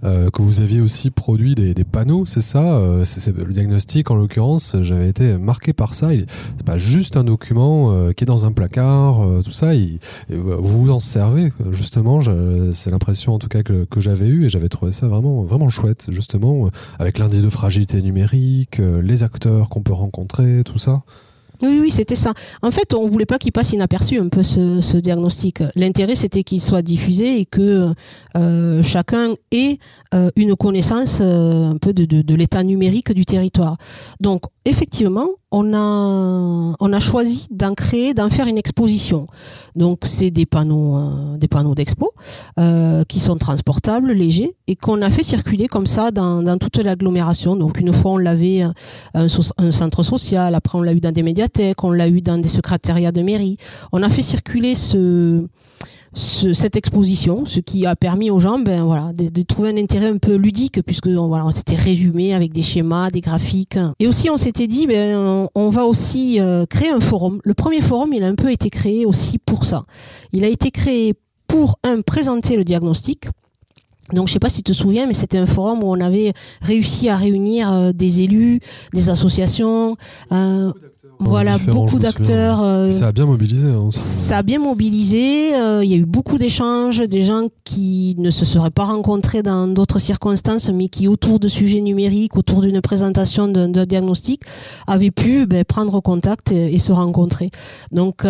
euh, 0.03 0.29
que 0.29 0.41
vous 0.41 0.59
aviez 0.59 0.81
aussi 0.81 1.09
produit 1.09 1.55
des, 1.55 1.73
panneaux, 1.83 2.25
c'est 2.25 2.41
ça 2.41 2.75
euh, 2.75 3.05
Le 3.27 3.53
diagnostic 3.53 4.11
en 4.11 4.15
l'occurrence, 4.15 4.75
j'avais 4.81 5.07
été 5.07 5.37
marqué 5.37 5.73
par 5.73 5.93
ça. 5.93 6.09
C'est 6.11 6.65
pas 6.65 6.77
juste 6.77 7.15
un 7.15 7.23
document 7.23 8.11
qui 8.13 8.23
est 8.23 8.27
dans 8.27 8.45
un 8.45 8.51
placard, 8.51 9.21
tout 9.43 9.51
ça. 9.51 9.71
vous 10.29 10.83
vous 10.83 10.89
en 10.91 10.99
servez 10.99 11.53
justement. 11.71 12.21
c'est 12.73 12.91
l'impression 12.91 13.33
en 13.33 13.39
tout 13.39 13.47
cas 13.47 13.63
que, 13.63 13.85
j'avais 13.97 14.27
eu 14.27 14.45
et 14.45 14.49
j'avais 14.49 14.69
trouvé 14.69 14.91
ça 14.91 15.07
vraiment 15.07 15.43
vraiment 15.43 15.69
chouette 15.69 16.07
justement 16.09 16.69
avec 16.99 17.19
l'indice 17.19 17.43
de 17.43 17.49
fragilité 17.49 18.01
numérique, 18.01 18.79
les 18.79 19.23
acteurs 19.23 19.69
qu'on 19.69 19.81
peut 19.81 19.93
rencontrer, 19.93 20.63
tout 20.63 20.79
ça. 20.79 21.03
Oui, 21.61 21.79
oui, 21.79 21.91
c'était 21.91 22.15
ça. 22.15 22.33
En 22.61 22.71
fait, 22.71 22.93
on 22.93 23.07
voulait 23.07 23.25
pas 23.25 23.37
qu'il 23.37 23.51
passe 23.51 23.71
inaperçu 23.71 24.17
un 24.17 24.29
peu 24.29 24.43
ce, 24.43 24.97
diagnostic. 24.97 25.63
L'intérêt, 25.75 26.15
c'était 26.15 26.43
qu'il 26.43 26.61
soit 26.61 26.81
diffusé 26.81 27.39
et 27.39 27.45
que 27.45 27.93
euh, 28.35 28.83
chacun 28.83 29.35
ait 29.51 29.77
euh, 30.13 30.29
une 30.35 30.55
connaissance 30.55 31.19
euh, 31.21 31.69
un 31.71 31.77
peu 31.77 31.93
de 31.93 32.35
l'état 32.35 32.63
numérique 32.63 33.11
du 33.11 33.25
territoire. 33.25 33.77
Donc, 34.19 34.43
effectivement, 34.65 35.27
on 35.51 35.73
a, 35.73 36.75
on 36.79 36.93
a 36.93 36.99
choisi 36.99 37.47
d'en 37.51 37.73
créer, 37.73 38.13
d'en 38.13 38.29
faire 38.29 38.47
une 38.47 38.57
exposition. 38.57 39.27
Donc, 39.75 39.99
c'est 40.03 40.31
des 40.31 40.45
panneaux, 40.45 40.95
euh, 40.95 41.37
des 41.37 41.49
panneaux 41.49 41.75
d'expo 41.75 42.13
euh, 42.57 43.03
qui 43.07 43.19
sont 43.19 43.37
transportables, 43.37 44.13
légers, 44.13 44.55
et 44.67 44.77
qu'on 44.77 45.01
a 45.01 45.09
fait 45.09 45.23
circuler 45.23 45.67
comme 45.67 45.87
ça 45.87 46.11
dans, 46.11 46.41
dans 46.41 46.57
toute 46.57 46.77
l'agglomération. 46.77 47.57
Donc, 47.57 47.79
une 47.79 47.91
fois, 47.91 48.11
on 48.11 48.17
l'avait 48.17 48.61
un, 48.61 48.73
un, 49.13 49.71
centre 49.71 50.03
social, 50.03 50.55
après, 50.55 50.77
on 50.77 50.81
l'a 50.81 50.93
eu 50.93 51.01
dans 51.01 51.11
des 51.11 51.23
médiathèques, 51.23 51.83
on 51.83 51.91
l'a 51.91 52.07
eu 52.07 52.21
dans 52.21 52.37
des 52.37 52.47
secrétariats 52.47 53.11
de 53.11 53.21
mairie. 53.21 53.57
On 53.91 54.03
a 54.03 54.09
fait 54.09 54.23
circuler 54.23 54.75
ce 54.75 55.45
cette 56.13 56.75
exposition, 56.75 57.45
ce 57.45 57.59
qui 57.59 57.85
a 57.85 57.95
permis 57.95 58.29
aux 58.29 58.39
gens 58.39 58.59
ben, 58.59 58.83
voilà, 58.83 59.11
de, 59.13 59.41
trouver 59.43 59.69
un 59.69 59.77
intérêt 59.77 60.07
un 60.07 60.17
peu 60.17 60.35
ludique, 60.35 60.81
puisque 60.81 61.07
voilà, 61.07 61.45
on 61.45 61.51
s'était 61.51 61.75
résumé 61.75 62.33
avec 62.33 62.51
des 62.51 62.61
schémas, 62.61 63.11
des 63.11 63.21
graphiques. 63.21 63.77
Et 63.99 64.07
aussi, 64.07 64.29
on 64.29 64.37
s'était 64.37 64.67
dit, 64.67 64.87
ben, 64.87 65.47
on, 65.55 65.69
va 65.69 65.85
aussi 65.85 66.41
euh, 66.41 66.65
créer 66.65 66.89
un 66.89 66.99
forum. 66.99 67.39
Le 67.43 67.53
premier 67.53 67.81
forum, 67.81 68.13
il 68.13 68.23
a 68.23 68.27
un 68.27 68.35
peu 68.35 68.51
été 68.51 68.69
créé 68.69 69.05
aussi 69.05 69.37
pour 69.37 69.65
ça. 69.65 69.85
Il 70.33 70.43
a 70.43 70.47
été 70.47 70.71
créé 70.71 71.13
pour, 71.47 71.79
un, 71.83 72.01
présenter 72.01 72.57
le 72.57 72.63
diagnostic, 72.63 73.27
donc 74.13 74.27
je 74.27 74.33
sais 74.33 74.39
pas 74.39 74.49
si 74.49 74.63
tu 74.63 74.71
te 74.71 74.73
souviens, 74.73 75.07
mais 75.07 75.13
c'était 75.13 75.37
un 75.37 75.45
forum 75.45 75.83
où 75.83 75.87
on 75.87 75.99
avait 75.99 76.33
réussi 76.61 77.09
à 77.09 77.17
réunir 77.17 77.71
euh, 77.71 77.91
des 77.93 78.21
élus, 78.21 78.59
des 78.93 79.09
associations, 79.09 79.95
euh, 80.31 80.71
voilà, 81.19 81.57
beaucoup 81.59 81.99
d'acteurs. 81.99 82.63
Euh, 82.63 82.89
ça 82.89 83.07
a 83.07 83.11
bien 83.11 83.27
mobilisé. 83.27 83.67
Hein, 83.67 83.89
ça 83.91 84.37
a 84.37 84.43
bien 84.43 84.57
mobilisé. 84.57 85.49
Il 85.49 85.89
y 85.89 85.93
a 85.93 85.97
eu 85.97 86.05
beaucoup 86.05 86.39
d'échanges, 86.39 86.97
des 86.99 87.21
gens 87.21 87.47
qui 87.63 88.15
ne 88.17 88.31
se 88.31 88.43
seraient 88.43 88.71
pas 88.71 88.85
rencontrés 88.85 89.43
dans 89.43 89.67
d'autres 89.67 89.99
circonstances, 89.99 90.69
mais 90.69 90.87
qui, 90.87 91.07
autour 91.07 91.39
de 91.39 91.47
sujets 91.47 91.81
numériques, 91.81 92.35
autour 92.37 92.61
d'une 92.61 92.81
présentation 92.81 93.47
d'un 93.47 93.85
diagnostic, 93.85 94.41
avaient 94.87 95.11
pu 95.11 95.45
ben, 95.45 95.63
prendre 95.63 95.99
contact 95.99 96.51
et, 96.51 96.79
se 96.79 96.91
rencontrer. 96.91 97.51
Donc, 97.91 98.25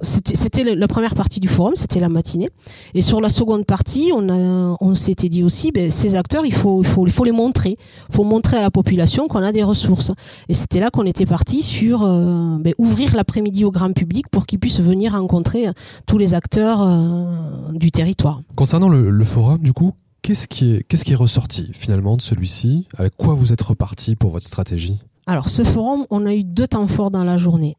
c'était 0.00 0.64
la 0.64 0.88
première 0.88 1.14
partie 1.14 1.40
du 1.40 1.48
forum, 1.48 1.74
c'était 1.76 2.00
la 2.00 2.08
matinée. 2.08 2.48
Et 2.94 3.02
sur 3.02 3.20
la 3.20 3.28
seconde 3.28 3.66
partie, 3.66 4.12
on, 4.16 4.28
a, 4.28 4.76
on 4.80 4.94
s'était 4.94 5.28
dit 5.28 5.44
aussi, 5.44 5.72
ben, 5.72 5.90
ces 5.90 6.14
acteurs, 6.14 6.44
il 6.44 6.52
faut, 6.52 6.82
il 6.82 6.86
faut, 6.88 7.06
il 7.06 7.12
faut 7.12 7.24
les 7.24 7.32
montrer. 7.32 7.76
Il 8.08 8.14
faut 8.14 8.24
montrer 8.24 8.56
à 8.56 8.62
la 8.62 8.70
population 8.70 9.28
qu'on 9.28 9.42
a 9.42 9.52
des 9.52 9.62
ressources. 9.62 10.12
Et 10.48 10.54
c'était 10.54 10.80
là 10.80 10.90
qu'on 10.90 11.04
était 11.04 11.26
parti 11.26 11.62
sur 11.62 12.02
euh, 12.02 12.56
ben, 12.58 12.74
ouvrir 12.78 13.14
l'après-midi 13.14 13.64
au 13.64 13.70
grand 13.70 13.92
public 13.92 14.28
pour 14.30 14.46
qu'ils 14.46 14.58
puissent 14.58 14.80
venir 14.80 15.12
rencontrer 15.12 15.68
euh, 15.68 15.72
tous 16.06 16.18
les 16.18 16.34
acteurs 16.34 16.82
euh, 16.82 17.72
du 17.72 17.90
territoire. 17.90 18.40
Concernant 18.54 18.88
le, 18.88 19.24
forum, 19.24 19.58
du 19.58 19.72
coup, 19.72 19.92
qu'est-ce 20.22 20.48
qui, 20.48 20.74
est, 20.74 20.82
qu'est-ce 20.84 21.04
qui 21.04 21.12
est 21.12 21.16
ressorti 21.16 21.70
finalement 21.72 22.16
de 22.16 22.22
celui-ci? 22.22 22.86
Avec 22.96 23.16
quoi 23.16 23.34
vous 23.34 23.52
êtes 23.52 23.62
reparti 23.62 24.16
pour 24.16 24.30
votre 24.30 24.46
stratégie? 24.46 24.98
Alors, 25.26 25.48
ce 25.48 25.64
forum, 25.64 26.06
on 26.10 26.24
a 26.24 26.34
eu 26.34 26.44
deux 26.44 26.68
temps 26.68 26.86
forts 26.86 27.10
dans 27.10 27.24
la 27.24 27.36
journée. 27.36 27.76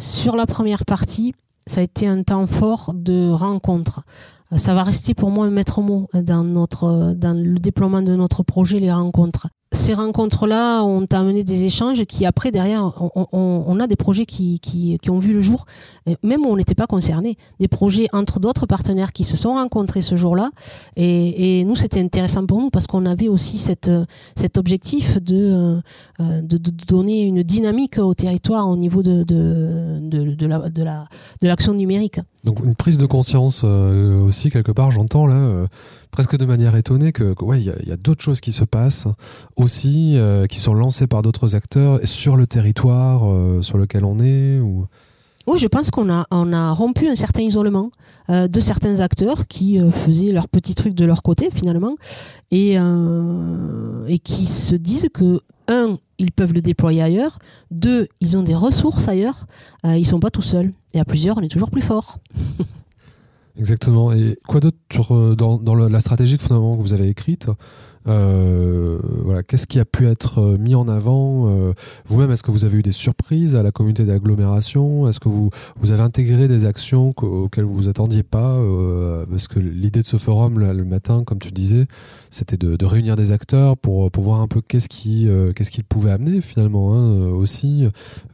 sur 0.00 0.34
la 0.34 0.46
première 0.46 0.84
partie, 0.84 1.32
ça 1.66 1.80
a 1.80 1.84
été 1.84 2.08
un 2.08 2.22
temps 2.24 2.48
fort 2.48 2.92
de 2.94 3.30
rencontre 3.30 4.02
ça 4.56 4.74
va 4.74 4.82
rester 4.82 5.14
pour 5.14 5.30
moi 5.30 5.46
un 5.46 5.50
maître 5.50 5.80
mot 5.82 6.08
dans 6.14 6.44
notre 6.44 7.14
dans 7.14 7.36
le 7.36 7.58
déploiement 7.58 8.02
de 8.02 8.14
notre 8.16 8.42
projet 8.42 8.80
les 8.80 8.92
rencontres 8.92 9.48
ces 9.72 9.92
rencontres-là 9.92 10.82
ont 10.82 11.04
amené 11.10 11.44
des 11.44 11.64
échanges 11.64 12.04
qui, 12.06 12.24
après, 12.24 12.50
derrière, 12.50 12.90
on, 13.32 13.80
a 13.80 13.86
des 13.86 13.96
projets 13.96 14.24
qui, 14.24 14.60
qui, 14.60 14.98
qui, 14.98 15.10
ont 15.10 15.18
vu 15.18 15.34
le 15.34 15.42
jour, 15.42 15.66
même 16.22 16.46
où 16.46 16.48
on 16.48 16.56
n'était 16.56 16.74
pas 16.74 16.86
concerné. 16.86 17.36
Des 17.60 17.68
projets 17.68 18.08
entre 18.14 18.40
d'autres 18.40 18.64
partenaires 18.64 19.12
qui 19.12 19.24
se 19.24 19.36
sont 19.36 19.52
rencontrés 19.52 20.00
ce 20.00 20.16
jour-là. 20.16 20.50
Et, 20.96 21.60
et, 21.60 21.64
nous, 21.64 21.76
c'était 21.76 22.00
intéressant 22.00 22.46
pour 22.46 22.60
nous 22.60 22.70
parce 22.70 22.86
qu'on 22.86 23.04
avait 23.04 23.28
aussi 23.28 23.58
cette, 23.58 23.90
cet 24.36 24.56
objectif 24.56 25.22
de, 25.22 25.80
euh, 26.20 26.42
de, 26.42 26.56
de, 26.56 26.70
donner 26.86 27.24
une 27.24 27.42
dynamique 27.42 27.98
au 27.98 28.14
territoire 28.14 28.70
au 28.70 28.76
niveau 28.76 29.02
de, 29.02 29.22
de, 29.22 29.98
de, 30.00 30.34
de 30.34 30.46
la, 30.46 30.70
de, 30.70 30.82
la, 30.82 31.04
de 31.42 31.46
l'action 31.46 31.74
numérique. 31.74 32.20
Donc, 32.44 32.60
une 32.64 32.74
prise 32.74 32.98
de 32.98 33.06
conscience 33.06 33.62
euh, 33.64 34.24
aussi, 34.24 34.50
quelque 34.50 34.72
part, 34.72 34.90
j'entends 34.90 35.26
là. 35.26 35.34
Euh, 35.34 35.66
presque 36.10 36.36
de 36.36 36.44
manière 36.44 36.76
étonnée 36.76 37.12
que, 37.12 37.34
ouais, 37.42 37.60
il 37.60 37.66
y 37.66 37.92
a, 37.92 37.96
d'autres 37.96 38.22
choses 38.22 38.40
qui 38.40 38.52
se 38.52 38.64
passent 38.64 39.08
aussi, 39.56 40.14
euh, 40.16 40.46
qui 40.46 40.58
sont 40.58 40.72
lancées 40.72 41.06
par 41.06 41.22
d'autres 41.22 41.54
acteurs 41.54 42.00
sur 42.04 42.36
le 42.36 42.46
territoire 42.46 43.22
sur 43.62 43.78
lequel 43.78 44.04
on 44.04 44.18
est 44.18 44.58
ou... 44.58 44.86
Oui, 45.46 45.58
je 45.58 45.66
pense 45.66 45.90
qu'on 45.90 46.12
a, 46.12 46.26
on 46.30 46.52
a 46.52 46.72
rompu 46.72 47.08
un 47.08 47.16
certain 47.16 47.40
isolement 47.42 47.90
de 48.28 48.60
certains 48.60 49.00
acteurs 49.00 49.46
qui 49.46 49.80
faisaient 50.04 50.32
leur 50.32 50.46
petit 50.46 50.74
truc 50.74 50.94
de 50.94 51.06
leur 51.06 51.22
côté 51.22 51.48
finalement 51.54 51.96
et, 52.50 52.74
et 52.74 54.18
qui 54.18 54.46
se 54.46 54.74
disent 54.74 55.08
que, 55.12 55.40
un, 55.68 55.98
ils 56.18 56.32
peuvent 56.32 56.52
le 56.52 56.60
déployer 56.60 57.02
ailleurs, 57.02 57.38
deux, 57.70 58.08
ils 58.20 58.36
ont 58.36 58.42
des 58.42 58.54
ressources 58.54 59.06
ailleurs, 59.08 59.46
ils 59.84 60.06
sont 60.06 60.20
pas 60.20 60.30
tout 60.30 60.42
seuls. 60.42 60.72
Et 60.94 61.00
à 61.00 61.04
plusieurs, 61.04 61.38
on 61.38 61.42
est 61.42 61.48
toujours 61.48 61.70
plus 61.70 61.82
fort. 61.82 62.18
Exactement. 63.58 64.12
Et 64.12 64.36
quoi 64.46 64.60
d'autre 64.60 64.76
euh, 65.10 65.34
dans, 65.34 65.58
dans 65.58 65.74
la 65.74 66.00
stratégie 66.00 66.38
que, 66.38 66.46
que 66.46 66.54
vous 66.54 66.92
avez 66.92 67.08
écrite? 67.08 67.48
Euh, 68.08 68.98
voilà, 69.22 69.42
qu'est-ce 69.42 69.66
qui 69.66 69.78
a 69.80 69.84
pu 69.84 70.06
être 70.06 70.38
euh, 70.38 70.58
mis 70.58 70.74
en 70.74 70.88
avant 70.88 71.48
euh, 71.48 71.72
Vous-même, 72.06 72.30
est-ce 72.30 72.42
que 72.42 72.50
vous 72.50 72.64
avez 72.64 72.78
eu 72.78 72.82
des 72.82 72.92
surprises 72.92 73.54
à 73.54 73.62
la 73.62 73.70
communauté 73.70 74.04
d'agglomération? 74.04 75.08
Est-ce 75.08 75.20
que 75.20 75.28
vous, 75.28 75.50
vous 75.76 75.92
avez 75.92 76.02
intégré 76.02 76.48
des 76.48 76.64
actions 76.64 77.14
auxquelles 77.16 77.64
vous 77.64 77.74
vous 77.74 77.88
attendiez 77.88 78.22
pas 78.22 78.56
Parce 79.30 79.48
que 79.48 79.58
l'idée 79.58 80.02
de 80.02 80.06
ce 80.06 80.16
forum 80.16 80.58
le 80.58 80.84
matin, 80.84 81.24
comme 81.24 81.38
tu 81.38 81.50
disais, 81.50 81.86
c'était 82.30 82.56
de, 82.56 82.84
réunir 82.84 83.16
des 83.16 83.32
acteurs 83.32 83.76
pour, 83.76 84.10
pour 84.10 84.24
voir 84.24 84.40
un 84.40 84.48
peu 84.48 84.60
qu'est-ce 84.60 84.88
qui 84.88 85.28
qu'est-ce 85.54 85.70
qu'ils 85.70 85.84
pouvaient 85.84 86.10
amener 86.10 86.40
finalement 86.40 86.94
hein, 86.94 87.30
aussi 87.30 87.86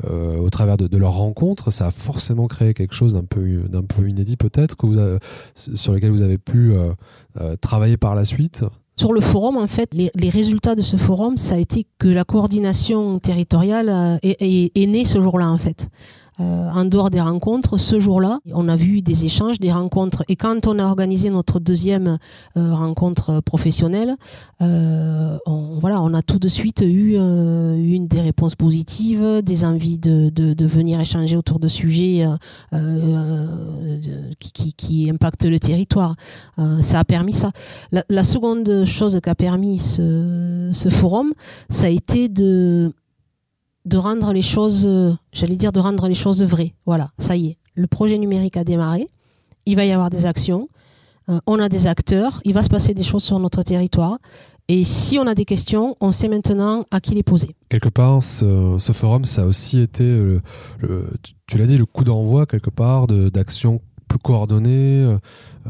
au 0.06 0.50
travers 0.50 0.76
de, 0.76 0.86
de 0.86 0.98
leur 0.98 1.12
rencontre. 1.12 1.70
Ça 1.70 1.88
a 1.88 1.90
forcément 1.90 2.46
créé 2.46 2.74
quelque 2.74 2.94
chose 2.94 3.14
d'un 3.14 3.24
peu 3.24 3.62
d'un 3.68 3.82
peu 3.82 4.08
inédit 4.08 4.36
peut-être 4.36 4.76
que 4.76 4.86
vous 4.86 5.18
sur 5.54 5.92
lequel 5.92 6.10
vous 6.10 6.22
avez 6.22 6.38
pu 6.38 6.74
travailler 7.60 7.96
par 7.96 8.14
la 8.14 8.24
suite. 8.24 8.64
Sur 8.96 9.12
le 9.12 9.20
forum, 9.20 9.56
en 9.56 9.66
fait, 9.66 9.90
les, 9.92 10.30
résultats 10.30 10.74
de 10.74 10.82
ce 10.82 10.96
forum, 10.96 11.36
ça 11.36 11.54
a 11.54 11.58
été 11.58 11.84
que 11.98 12.06
la 12.06 12.24
coordination 12.24 13.18
territoriale 13.18 13.88
euh, 13.88 14.18
est 14.22 14.86
née 14.86 15.04
ce 15.04 15.20
jour-là, 15.20 15.50
en 15.50 15.58
fait. 15.58 15.88
Euh, 16.40 16.68
en 16.70 16.84
dehors 16.84 17.10
des 17.10 17.20
rencontres, 17.20 17.78
ce 17.78 18.00
jour-là, 18.00 18.40
on 18.52 18.68
a 18.68 18.76
vu 18.76 19.02
des 19.02 19.24
échanges, 19.24 19.60
des 19.60 19.72
rencontres. 19.72 20.24
Et 20.28 20.34
quand 20.34 20.66
on 20.66 20.78
a 20.78 20.84
organisé 20.84 21.30
notre 21.30 21.60
deuxième 21.60 22.18
euh, 22.56 22.74
rencontre 22.74 23.40
professionnelle, 23.40 24.16
euh, 24.60 25.38
on, 25.46 25.78
voilà, 25.78 26.02
on 26.02 26.12
a 26.12 26.22
tout 26.22 26.40
de 26.40 26.48
suite 26.48 26.82
eu 26.82 27.14
une 27.14 28.08
des 28.08 28.20
réponses 28.20 28.56
positives, 28.56 29.42
des 29.42 29.64
envies 29.64 29.98
de, 29.98 30.30
de, 30.30 30.54
de 30.54 30.66
venir 30.66 31.00
échanger 31.00 31.36
autour 31.36 31.60
de 31.60 31.68
sujets 31.68 32.26
qui, 34.40 34.52
qui, 34.52 34.72
qui, 34.72 35.10
impactent 35.10 35.44
le 35.44 35.58
territoire. 35.58 36.16
ça 36.80 37.00
a 37.00 37.04
permis 37.04 37.32
ça. 37.32 37.52
La, 37.92 38.04
la 38.08 38.24
seconde 38.24 38.84
chose 38.86 39.18
qu'a 39.22 39.34
permis 39.34 39.78
ce, 39.78 40.70
ce 40.72 40.88
forum, 40.88 41.32
ça 41.68 41.86
a 41.86 41.90
été 41.90 42.28
de 42.28 42.92
de 43.84 43.96
rendre 43.96 44.32
les 44.32 44.42
choses, 44.42 44.88
j'allais 45.32 45.56
dire 45.56 45.72
de 45.72 45.80
rendre 45.80 46.08
les 46.08 46.14
choses 46.14 46.42
vraies. 46.42 46.74
Voilà, 46.86 47.10
ça 47.18 47.36
y 47.36 47.48
est, 47.48 47.58
le 47.74 47.86
projet 47.86 48.18
numérique 48.18 48.56
a 48.56 48.64
démarré, 48.64 49.08
il 49.66 49.76
va 49.76 49.84
y 49.84 49.92
avoir 49.92 50.10
des 50.10 50.26
actions, 50.26 50.68
euh, 51.28 51.40
on 51.46 51.58
a 51.58 51.68
des 51.68 51.86
acteurs, 51.86 52.40
il 52.44 52.54
va 52.54 52.62
se 52.62 52.68
passer 52.68 52.94
des 52.94 53.02
choses 53.02 53.24
sur 53.24 53.38
notre 53.38 53.62
territoire. 53.62 54.18
Et 54.68 54.84
si 54.84 55.18
on 55.18 55.26
a 55.26 55.34
des 55.34 55.44
questions, 55.44 55.96
on 56.00 56.10
sait 56.10 56.28
maintenant 56.28 56.86
à 56.90 57.00
qui 57.00 57.14
les 57.14 57.22
poser. 57.22 57.54
Quelque 57.68 57.90
part, 57.90 58.22
ce, 58.22 58.78
forum, 58.94 59.26
ça 59.26 59.42
a 59.42 59.44
aussi 59.44 59.80
été, 59.80 60.04
euh, 60.04 60.40
tu, 61.46 61.58
l'as 61.58 61.66
dit, 61.66 61.76
le 61.76 61.84
coup 61.84 62.02
d'envoi 62.02 62.46
quelque 62.46 62.70
part 62.70 63.06
d'actions 63.06 63.82
plus 64.08 64.18
coordonnées, 64.18 65.18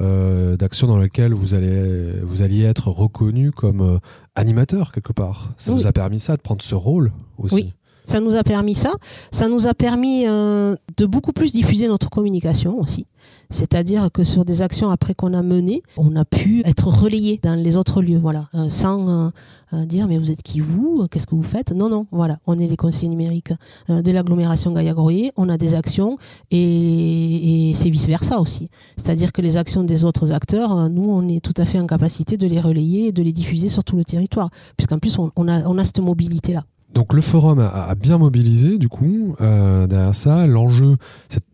euh, 0.00 0.56
d'actions 0.56 0.86
dans 0.86 0.98
lesquelles 0.98 1.34
vous 1.34 1.54
allez 1.54 2.20
vous 2.22 2.42
alliez 2.42 2.64
être 2.64 2.88
reconnu 2.88 3.50
comme 3.50 3.98
animateur 4.36 4.92
quelque 4.92 5.12
part. 5.12 5.52
Ça 5.56 5.72
vous 5.72 5.88
a 5.88 5.92
permis 5.92 6.20
ça 6.20 6.36
de 6.36 6.42
prendre 6.42 6.62
ce 6.62 6.76
rôle 6.76 7.12
aussi. 7.36 7.54
Oui. 7.54 7.74
Ça 8.04 8.20
nous 8.20 8.34
a 8.34 8.42
permis 8.42 8.74
ça. 8.74 8.92
Ça 9.32 9.48
nous 9.48 9.66
a 9.66 9.74
permis 9.74 10.26
euh, 10.26 10.76
de 10.96 11.06
beaucoup 11.06 11.32
plus 11.32 11.52
diffuser 11.52 11.88
notre 11.88 12.10
communication 12.10 12.78
aussi. 12.78 13.06
C'est-à-dire 13.50 14.10
que 14.12 14.22
sur 14.22 14.44
des 14.44 14.62
actions 14.62 14.90
après 14.90 15.14
qu'on 15.14 15.32
a 15.32 15.42
menées, 15.42 15.82
on 15.96 16.14
a 16.16 16.24
pu 16.24 16.62
être 16.66 16.88
relayé 16.88 17.40
dans 17.42 17.54
les 17.54 17.76
autres 17.76 18.02
lieux, 18.02 18.18
voilà, 18.18 18.48
euh, 18.54 18.68
sans 18.68 19.30
euh, 19.72 19.84
dire 19.86 20.08
mais 20.08 20.18
vous 20.18 20.30
êtes 20.30 20.42
qui 20.42 20.60
vous, 20.60 21.06
qu'est-ce 21.10 21.26
que 21.26 21.34
vous 21.34 21.42
faites? 21.42 21.72
Non, 21.72 21.88
non, 21.88 22.06
voilà, 22.10 22.38
on 22.46 22.58
est 22.58 22.66
les 22.66 22.76
conseillers 22.76 23.08
numériques 23.08 23.52
de 23.88 24.10
l'agglomération 24.10 24.72
Gaïa-Groyer, 24.72 25.32
on 25.36 25.48
a 25.48 25.56
des 25.56 25.74
actions 25.74 26.18
et, 26.50 27.70
et 27.70 27.74
c'est 27.74 27.90
vice 27.90 28.06
versa 28.06 28.40
aussi. 28.40 28.68
C'est-à-dire 28.96 29.32
que 29.32 29.40
les 29.40 29.56
actions 29.56 29.84
des 29.84 30.04
autres 30.04 30.32
acteurs, 30.32 30.90
nous, 30.90 31.08
on 31.08 31.26
est 31.28 31.40
tout 31.40 31.54
à 31.56 31.64
fait 31.64 31.78
en 31.78 31.86
capacité 31.86 32.36
de 32.36 32.46
les 32.46 32.60
relayer 32.60 33.08
et 33.08 33.12
de 33.12 33.22
les 33.22 33.32
diffuser 33.32 33.68
sur 33.68 33.84
tout 33.84 33.96
le 33.96 34.04
territoire, 34.04 34.50
puisqu'en 34.76 34.98
plus 34.98 35.16
on, 35.18 35.48
a, 35.48 35.66
on 35.66 35.78
a 35.78 35.84
cette 35.84 36.00
mobilité 36.00 36.52
là. 36.52 36.64
Donc 36.94 37.12
le 37.12 37.22
forum 37.22 37.58
a, 37.58 37.92
bien 37.96 38.18
mobilisé 38.18 38.78
du 38.78 38.88
coup 38.88 39.34
euh, 39.40 39.88
derrière 39.88 40.14
ça. 40.14 40.46
L'enjeu, 40.46 40.96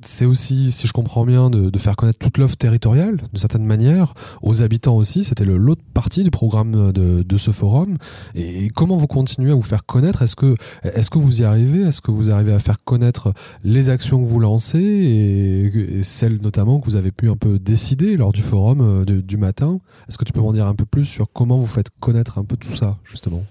c'est 0.03 0.27
aussi, 0.27 0.71
si 0.71 0.87
je 0.87 0.93
comprends 0.93 1.25
bien, 1.25 1.49
de, 1.49 1.79
faire 1.79 1.97
connaître 1.97 2.19
toute 2.19 2.37
l'offre 2.37 2.57
territoriale 2.57 3.17
de 3.33 3.39
certaine 3.39 3.65
manière 3.65 4.13
aux 4.43 4.63
habitants 4.63 4.97
aussi. 4.97 5.25
C'était 5.25 5.47
l'autre 5.47 5.81
partie 5.95 6.25
du 6.25 6.31
programme 6.31 6.93
de, 6.93 7.37
ce 7.39 7.53
forum. 7.53 7.97
Et, 8.35 8.69
comment 8.69 8.97
vous 8.97 9.07
continuez 9.07 9.53
à 9.53 9.55
vous 9.55 9.63
faire 9.63 9.87
connaître? 9.87 10.21
Est-ce 10.21 10.37
que, 10.37 10.57
est-ce 10.83 11.09
que 11.09 11.19
vous 11.19 11.41
y 11.41 11.45
arrivez? 11.45 11.83
Est-ce 11.89 12.03
que 12.03 12.11
vous 12.11 12.31
arrivez 12.31 12.53
à 12.53 12.59
faire 12.59 12.85
connaître 12.85 13.33
les 13.65 13.89
actions 13.89 14.23
que 14.23 14.29
vous 14.29 14.41
lancez 14.41 14.79
et, 14.79 16.03
celles 16.03 16.39
notamment 16.43 16.79
que 16.79 16.85
vous 16.85 16.97
avez 16.97 17.13
pu 17.13 17.31
un 17.31 17.37
peu 17.37 17.59
décider 17.59 18.19
lors 18.19 18.33
du 18.33 18.43
forum 18.43 18.81
euh, 18.83 19.05
du 19.07 19.37
matin? 19.39 19.81
Est-ce 20.07 20.19
que 20.19 20.25
tu 20.25 20.35
peux 20.35 20.41
m'en 20.41 20.53
dire 20.53 20.67
un 20.67 20.75
peu 20.75 20.85
plus 20.85 21.07
sur 21.07 21.33
comment 21.33 21.59
vous 21.59 21.67
faites 21.67 21.89
connaître 21.99 22.37
un 22.39 22.45
peu 22.45 22.59
tout 22.59 22.77
ça 22.77 22.99
justement? 23.05 23.43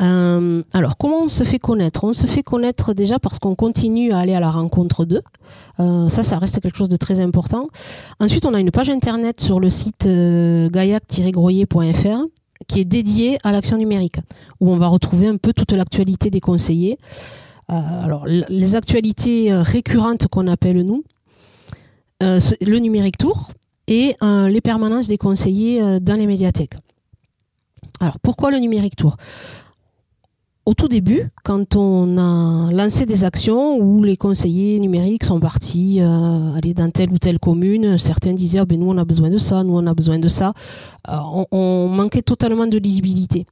Euh, 0.00 0.62
alors, 0.72 0.96
comment 0.96 1.24
on 1.24 1.28
se 1.28 1.44
fait 1.44 1.58
connaître? 1.58 2.04
On 2.04 2.12
se 2.12 2.26
fait 2.26 2.42
connaître 2.42 2.94
déjà 2.94 3.18
parce 3.18 3.38
qu'on 3.38 3.54
continue 3.54 4.12
à 4.12 4.18
aller 4.18 4.34
à 4.34 4.40
la 4.40 4.50
rencontre 4.50 5.04
d'eux. 5.04 5.22
Euh, 5.78 6.08
ça, 6.08 6.22
ça 6.22 6.38
reste 6.38 6.60
quelque 6.60 6.78
chose 6.78 6.88
de 6.88 6.96
très 6.96 7.20
important. 7.20 7.68
Ensuite, 8.18 8.46
on 8.46 8.54
a 8.54 8.60
une 8.60 8.70
page 8.70 8.88
internet 8.88 9.40
sur 9.40 9.60
le 9.60 9.68
site 9.68 10.06
euh, 10.06 10.68
gaillac-groyer.fr 10.70 12.24
qui 12.66 12.80
est 12.80 12.84
dédiée 12.84 13.38
à 13.42 13.52
l'action 13.52 13.76
numérique, 13.76 14.18
où 14.60 14.70
on 14.70 14.76
va 14.76 14.88
retrouver 14.88 15.26
un 15.26 15.36
peu 15.36 15.52
toute 15.52 15.72
l'actualité 15.72 16.30
des 16.30 16.40
conseillers. 16.40 16.98
alors, 17.68 18.26
les 18.26 18.74
actualités 18.74 19.52
récurrentes 19.52 20.28
qu'on 20.28 20.46
appelle 20.46 20.82
nous, 20.82 21.02
le 22.20 22.78
numérique 22.78 23.16
tour 23.16 23.50
et 23.88 24.14
les 24.20 24.60
permanences 24.60 25.08
des 25.08 25.16
conseillers 25.16 26.00
dans 26.00 26.16
les 26.16 26.26
médiathèques. 26.26 26.76
Alors, 27.98 28.18
pourquoi 28.20 28.50
le 28.50 28.58
numérique 28.58 28.94
tour? 28.94 29.16
Au 30.70 30.74
tout 30.74 30.86
début, 30.86 31.30
quand 31.42 31.74
on 31.74 32.16
a 32.16 32.70
lancé 32.70 33.04
des 33.04 33.24
actions 33.24 33.76
où 33.78 34.04
les 34.04 34.16
conseillers 34.16 34.78
numériques 34.78 35.24
sont 35.24 35.40
partis 35.40 36.00
euh, 36.00 36.54
aller 36.54 36.74
dans 36.74 36.88
telle 36.92 37.10
ou 37.10 37.18
telle 37.18 37.40
commune, 37.40 37.98
certains 37.98 38.34
disaient 38.34 38.60
ah 38.60 38.64
ben 38.64 38.78
nous 38.78 38.88
on 38.88 38.96
a 38.96 39.04
besoin 39.04 39.30
de 39.30 39.38
ça, 39.38 39.64
nous 39.64 39.76
on 39.76 39.84
a 39.88 39.94
besoin 39.94 40.20
de 40.20 40.28
ça, 40.28 40.52
euh, 41.08 41.16
on, 41.50 41.88
manquait 41.88 42.22
totalement 42.22 42.68
de 42.68 42.78
lisibilité. 42.78 43.46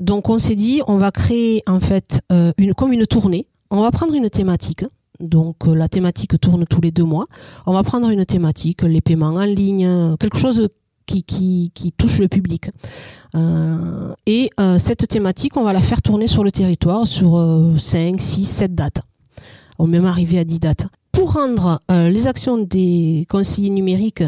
Donc 0.00 0.28
on 0.28 0.40
s'est 0.40 0.56
dit 0.56 0.82
on 0.88 0.96
va 0.96 1.12
créer 1.12 1.62
en 1.68 1.78
fait 1.78 2.20
euh, 2.32 2.50
une 2.58 2.74
comme 2.74 2.92
une 2.92 3.06
tournée. 3.06 3.46
On 3.70 3.80
va 3.80 3.92
prendre 3.92 4.14
une 4.14 4.30
thématique. 4.30 4.84
Donc 5.20 5.64
la 5.64 5.88
thématique 5.88 6.40
tourne 6.40 6.66
tous 6.66 6.80
les 6.80 6.90
deux 6.90 7.04
mois. 7.04 7.26
On 7.66 7.72
va 7.72 7.84
prendre 7.84 8.08
une 8.08 8.24
thématique, 8.24 8.82
les 8.82 9.00
paiements 9.00 9.26
en 9.26 9.44
ligne, 9.44 10.16
quelque 10.18 10.38
chose 10.38 10.70
qui, 11.22 11.92
touche 11.96 12.18
le 12.18 12.28
public. 12.28 12.70
Euh, 13.34 14.14
et 14.26 14.50
euh, 14.58 14.78
cette 14.78 15.06
thématique, 15.08 15.56
on 15.56 15.64
va 15.64 15.72
la 15.72 15.80
faire 15.80 16.02
tourner 16.02 16.26
sur 16.26 16.44
le 16.44 16.50
territoire 16.50 17.06
sur 17.06 17.38
5, 17.78 18.20
6, 18.20 18.44
7 18.44 18.74
dates. 18.74 19.02
On 19.78 19.84
va 19.84 19.90
même 19.90 20.06
arriver 20.06 20.38
à 20.38 20.44
10 20.44 20.60
dates. 20.60 20.86
Pour 21.12 21.34
rendre 21.34 21.80
euh, 21.90 22.08
les 22.08 22.26
actions 22.26 22.58
des 22.58 23.26
conseillers 23.28 23.70
numériques 23.70 24.24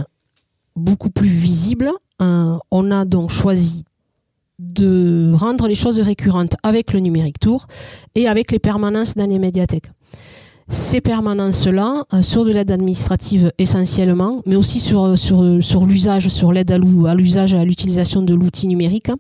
beaucoup 0.76 1.10
plus 1.10 1.28
visibles, 1.28 1.90
on 2.20 2.90
a 2.92 3.04
donc 3.04 3.30
choisi 3.30 3.84
de 4.60 5.32
rendre 5.34 5.66
les 5.66 5.74
choses 5.74 5.98
récurrentes 5.98 6.54
avec 6.62 6.92
le 6.92 7.00
numérique 7.00 7.40
tour 7.40 7.66
et 8.14 8.28
avec 8.28 8.52
les 8.52 8.60
permanences 8.60 9.16
dans 9.16 9.28
les 9.28 9.40
médiathèques 9.40 9.90
ces 10.72 11.02
permanences-là 11.02 12.06
euh, 12.14 12.22
sur 12.22 12.46
de 12.46 12.50
l'aide 12.50 12.70
administrative 12.70 13.52
essentiellement, 13.58 14.42
mais 14.46 14.56
aussi 14.56 14.80
sur, 14.80 15.04
euh, 15.04 15.16
sur, 15.16 15.42
euh, 15.42 15.60
sur 15.60 15.84
l'usage, 15.84 16.28
sur 16.28 16.50
l'aide 16.50 16.72
à 16.72 16.78
l'usage 17.14 17.52
à 17.52 17.64
l'utilisation 17.64 18.22
de 18.22 18.34
l'outil 18.34 18.66
numérique, 18.66 19.10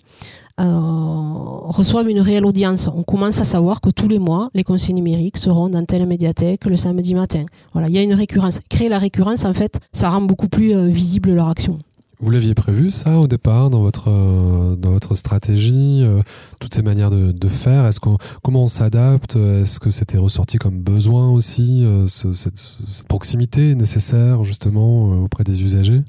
reçoivent 0.58 2.08
une 2.08 2.20
réelle 2.20 2.46
audience. 2.46 2.88
On 2.94 3.02
commence 3.02 3.40
à 3.40 3.44
savoir 3.44 3.80
que 3.80 3.90
tous 3.90 4.06
les 4.06 4.20
mois, 4.20 4.48
les 4.54 4.62
conseillers 4.62 4.94
numériques 4.94 5.36
seront 5.36 5.68
dans 5.68 5.84
telle 5.84 6.06
médiathèque 6.06 6.66
le 6.66 6.76
samedi 6.76 7.14
matin. 7.14 7.46
Voilà, 7.72 7.88
il 7.88 7.94
y 7.94 7.98
a 7.98 8.02
une 8.02 8.14
récurrence. 8.14 8.60
Créer 8.68 8.88
la 8.88 8.98
récurrence, 8.98 9.44
en 9.44 9.54
fait, 9.54 9.80
ça 9.92 10.10
rend 10.10 10.20
beaucoup 10.20 10.48
plus 10.48 10.88
visible 10.88 11.32
leur 11.32 11.48
action. 11.48 11.78
Vous 12.22 12.30
l'aviez 12.30 12.54
prévu 12.54 12.92
ça 12.92 13.18
au 13.18 13.26
départ 13.26 13.68
dans 13.68 13.80
votre 13.80 14.08
euh, 14.08 14.76
dans 14.76 14.90
votre 14.92 15.16
stratégie, 15.16 16.02
euh, 16.04 16.22
toutes 16.60 16.72
ces 16.72 16.82
manières 16.82 17.10
de, 17.10 17.48
faire? 17.48 17.84
Est-ce 17.84 17.98
qu'on 17.98 18.16
comment 18.44 18.62
on 18.62 18.68
s'adapte? 18.68 19.34
Est-ce 19.34 19.80
que 19.80 19.90
c'était 19.90 20.18
ressorti 20.18 20.56
comme 20.56 20.78
besoin 20.78 21.28
aussi 21.30 21.84
euh, 21.84 22.06
ce, 22.06 22.32
cette, 22.32 22.58
cette, 22.58 23.08
proximité 23.08 23.74
nécessaire 23.74 24.44
justement 24.44 25.20
auprès 25.24 25.42
des 25.42 25.64
usagers? 25.64 26.02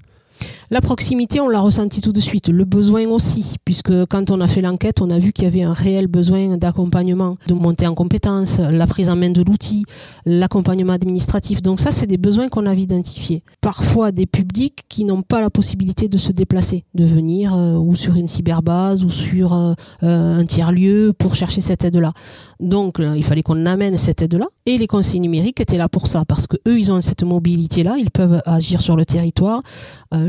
La 0.69 0.81
proximité, 0.81 1.39
on 1.39 1.47
l'a 1.47 1.61
ressenti 1.61 2.01
tout 2.01 2.11
de 2.11 2.19
suite. 2.19 2.49
Le 2.49 2.65
besoin 2.65 3.07
aussi, 3.07 3.55
puisque 3.63 4.05
quand 4.05 4.29
on 4.31 4.41
a 4.41 4.47
fait 4.47 4.61
l'enquête, 4.61 5.01
on 5.01 5.09
a 5.09 5.19
vu 5.19 5.31
qu'il 5.31 5.45
y 5.45 5.47
avait 5.47 5.63
un 5.63 5.73
réel 5.73 6.07
besoin 6.07 6.57
d'accompagnement, 6.57 7.37
de 7.47 7.53
monter 7.53 7.87
en 7.87 7.95
compétences, 7.95 8.59
la 8.59 8.87
prise 8.87 9.09
en 9.09 9.15
main 9.15 9.29
de 9.29 9.41
l'outil, 9.41 9.85
l'accompagnement 10.25 10.93
administratif. 10.93 11.61
Donc 11.61 11.79
ça, 11.79 11.91
c'est 11.91 12.07
des 12.07 12.17
besoins 12.17 12.49
qu'on 12.49 12.65
a 12.65 12.73
identifiés. 12.79 13.43
Parfois, 13.61 14.11
des 14.11 14.25
publics 14.25 14.83
qui 14.89 15.05
n'ont 15.05 15.21
pas 15.21 15.41
la 15.41 15.49
possibilité 15.49 16.07
de 16.07 16.17
se 16.17 16.31
déplacer, 16.31 16.85
de 16.93 17.05
venir 17.05 17.55
euh, 17.55 17.75
ou 17.75 17.95
sur 17.95 18.15
une 18.15 18.27
cyberbase 18.27 19.03
ou 19.03 19.09
sur 19.09 19.53
euh, 19.53 19.73
euh, 20.03 20.39
un 20.39 20.45
tiers-lieu 20.45 21.13
pour 21.17 21.35
chercher 21.35 21.61
cette 21.61 21.83
aide-là. 21.83 22.13
Donc, 22.59 22.95
il 22.99 23.23
fallait 23.23 23.43
qu'on 23.43 23.65
amène 23.65 23.97
cette 23.97 24.21
aide-là. 24.21 24.45
Et 24.65 24.77
les 24.77 24.87
conseils 24.87 25.19
numériques 25.19 25.59
étaient 25.59 25.77
là 25.77 25.89
pour 25.89 26.07
ça, 26.07 26.23
parce 26.25 26.47
que 26.47 26.55
eux, 26.67 26.79
ils 26.79 26.91
ont 26.91 27.01
cette 27.01 27.23
mobilité-là, 27.23 27.97
ils 27.97 28.11
peuvent 28.11 28.41
agir 28.45 28.79
sur 28.79 28.95
le 28.95 29.03
territoire 29.03 29.63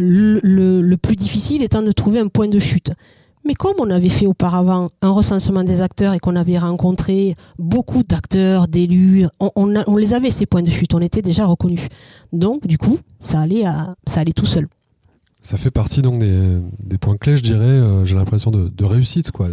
le, 0.04 0.96
plus 0.96 1.16
difficile 1.16 1.62
étant 1.62 1.82
de 1.82 1.92
trouver 1.92 2.20
un 2.20 2.28
point 2.28 2.48
de 2.48 2.58
chute. 2.58 2.92
Mais 3.46 3.54
comme 3.54 3.74
on 3.78 3.90
avait 3.90 4.08
fait 4.08 4.26
auparavant 4.26 4.88
un 5.02 5.10
recensement 5.10 5.64
des 5.64 5.82
acteurs 5.82 6.14
et 6.14 6.18
qu'on 6.18 6.34
avait 6.34 6.58
rencontré 6.58 7.34
beaucoup 7.58 8.02
d'acteurs, 8.02 8.68
d'élus, 8.68 9.26
on, 9.38 9.96
les 9.96 10.14
avait 10.14 10.30
ces 10.30 10.46
points 10.46 10.62
de 10.62 10.70
chute, 10.70 10.94
on 10.94 11.00
était 11.00 11.20
déjà 11.20 11.44
reconnus. 11.44 11.82
Donc 12.32 12.66
du 12.66 12.78
coup, 12.78 12.98
ça 13.18 13.40
allait, 13.40 13.64
ça 14.06 14.20
allait 14.20 14.32
tout 14.32 14.46
seul. 14.46 14.66
Ça 15.44 15.58
fait 15.58 15.70
partie 15.70 16.00
donc 16.00 16.20
des, 16.20 16.96
points 16.98 17.18
clés, 17.18 17.36
je 17.36 17.42
dirais, 17.42 17.64
euh, 17.64 18.06
j'ai 18.06 18.14
l'impression 18.14 18.50
de, 18.50 18.84
réussite, 18.84 19.30
quoi. 19.30 19.48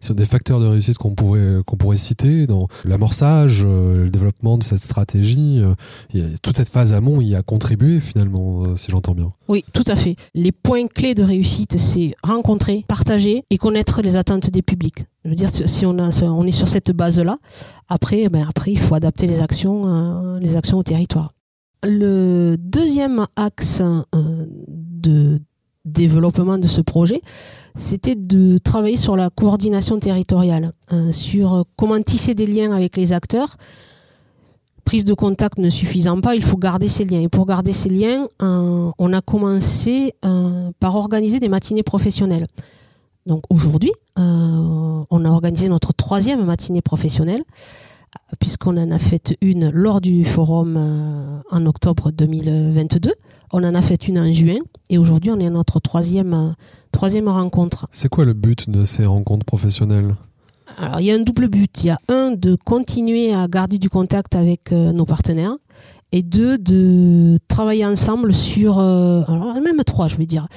C'est 0.00 0.14
des 0.14 0.24
facteurs 0.24 0.60
de 0.60 0.66
réussite 0.66 0.98
qu'on 0.98 1.16
pourrait 1.16 1.62
qu'on 1.66 1.76
pourrait 1.76 1.96
citer 1.96 2.46
dans 2.46 2.68
l'amorçage, 2.84 3.64
euh, 3.64 4.04
le 4.04 4.10
développement 4.10 4.56
de 4.56 4.62
cette 4.62 4.78
stratégie. 4.78 5.60
Euh, 5.60 6.28
toute 6.44 6.56
cette 6.56 6.68
phase 6.68 6.92
amont 6.92 7.20
y 7.20 7.34
a 7.34 7.42
contribué 7.42 7.98
finalement, 8.00 8.76
si 8.76 8.92
j'entends 8.92 9.14
bien. 9.14 9.32
Oui, 9.48 9.64
tout 9.72 9.82
à 9.88 9.96
fait. 9.96 10.14
Les 10.34 10.52
points 10.52 10.86
clés 10.86 11.16
de 11.16 11.24
réussite, 11.24 11.76
c'est 11.76 12.14
rencontrer, 12.22 12.84
partager 12.86 13.42
et 13.50 13.58
connaître 13.58 14.02
les 14.02 14.14
attentes 14.14 14.50
des 14.50 14.62
publics. 14.62 15.06
Je 15.24 15.30
veux 15.30 15.34
dire, 15.34 15.50
si 15.50 15.84
on, 15.84 16.46
est 16.46 16.52
sur 16.52 16.68
cette 16.68 16.92
base-là, 16.92 17.38
après, 17.88 18.28
ben 18.28 18.46
après, 18.48 18.70
il 18.70 18.78
faut 18.78 18.94
adapter 18.94 19.26
les 19.26 19.40
actions, 19.40 20.38
les 20.38 20.54
actions 20.54 20.78
au 20.78 20.84
territoire. 20.84 21.32
Le 21.82 22.56
deuxième 22.58 23.26
axe 23.36 23.82
de 25.06 25.40
développement 25.84 26.58
de 26.58 26.66
ce 26.66 26.80
projet, 26.80 27.20
c'était 27.76 28.14
de 28.16 28.58
travailler 28.58 28.96
sur 28.96 29.16
la 29.16 29.30
coordination 29.30 29.98
territoriale, 29.98 30.72
hein, 30.90 31.12
sur 31.12 31.64
comment 31.76 32.00
tisser 32.02 32.34
des 32.34 32.46
liens 32.46 32.72
avec 32.72 32.96
les 32.96 33.12
acteurs. 33.12 33.56
Prise 34.84 35.04
de 35.04 35.14
contact 35.14 35.58
ne 35.58 35.68
suffisant 35.68 36.20
pas, 36.20 36.34
il 36.34 36.44
faut 36.44 36.56
garder 36.56 36.88
ces 36.88 37.04
liens. 37.04 37.20
Et 37.20 37.28
pour 37.28 37.44
garder 37.44 37.72
ces 37.72 37.88
liens, 37.88 38.28
euh, 38.40 38.90
on 38.98 39.12
a 39.12 39.20
commencé 39.20 40.14
euh, 40.24 40.70
par 40.78 40.94
organiser 40.94 41.40
des 41.40 41.48
matinées 41.48 41.82
professionnelles. 41.82 42.46
Donc 43.26 43.42
aujourd'hui, 43.50 43.92
euh, 44.18 45.02
on 45.10 45.24
a 45.24 45.28
organisé 45.28 45.68
notre 45.68 45.92
troisième 45.92 46.44
matinée 46.44 46.82
professionnelle, 46.82 47.42
puisqu'on 48.38 48.76
en 48.76 48.90
a 48.90 48.98
fait 48.98 49.36
une 49.40 49.70
lors 49.70 50.00
du 50.00 50.24
forum 50.24 51.42
en 51.50 51.66
octobre 51.66 52.10
2022. 52.10 53.12
On 53.52 53.62
en 53.64 53.74
a 53.74 53.82
fait 53.82 54.08
une 54.08 54.18
en 54.18 54.32
juin 54.34 54.58
et 54.90 54.98
aujourd'hui 54.98 55.30
on 55.30 55.38
est 55.38 55.46
à 55.46 55.50
notre 55.50 55.78
troisième, 55.80 56.34
euh, 56.34 56.50
troisième 56.92 57.28
rencontre. 57.28 57.86
C'est 57.90 58.08
quoi 58.08 58.24
le 58.24 58.32
but 58.32 58.68
de 58.68 58.84
ces 58.84 59.06
rencontres 59.06 59.46
professionnelles? 59.46 60.16
Alors, 60.78 61.00
il 61.00 61.06
y 61.06 61.12
a 61.12 61.14
un 61.14 61.20
double 61.20 61.48
but. 61.48 61.84
Il 61.84 61.86
y 61.86 61.90
a 61.90 62.00
un 62.08 62.32
de 62.32 62.56
continuer 62.56 63.32
à 63.32 63.46
garder 63.46 63.78
du 63.78 63.88
contact 63.88 64.34
avec 64.34 64.72
euh, 64.72 64.92
nos 64.92 65.06
partenaires 65.06 65.56
et 66.16 66.22
deux 66.22 66.58
de 66.58 67.38
travailler 67.48 67.84
ensemble 67.84 68.32
sur 68.32 68.78
euh, 68.78 69.22
alors 69.28 69.54
même 69.60 69.82
trois 69.84 70.08
je 70.08 70.16
vais 70.16 70.26
dire 70.26 70.48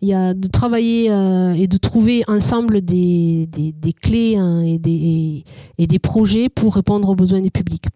il 0.00 0.08
y 0.08 0.14
a 0.14 0.32
de 0.32 0.46
travailler 0.48 1.06
et 1.06 1.66
de 1.66 1.76
trouver 1.76 2.22
ensemble 2.28 2.82
des, 2.82 3.48
des, 3.48 3.92
clés 3.92 4.36
hein, 4.36 4.60
et, 4.60 4.78
des, 4.78 5.42
et 5.76 5.86
des 5.88 5.98
projets 5.98 6.48
pour 6.48 6.76
répondre 6.76 7.08
aux 7.08 7.16
besoins 7.16 7.40
des 7.40 7.50
publics 7.50 7.86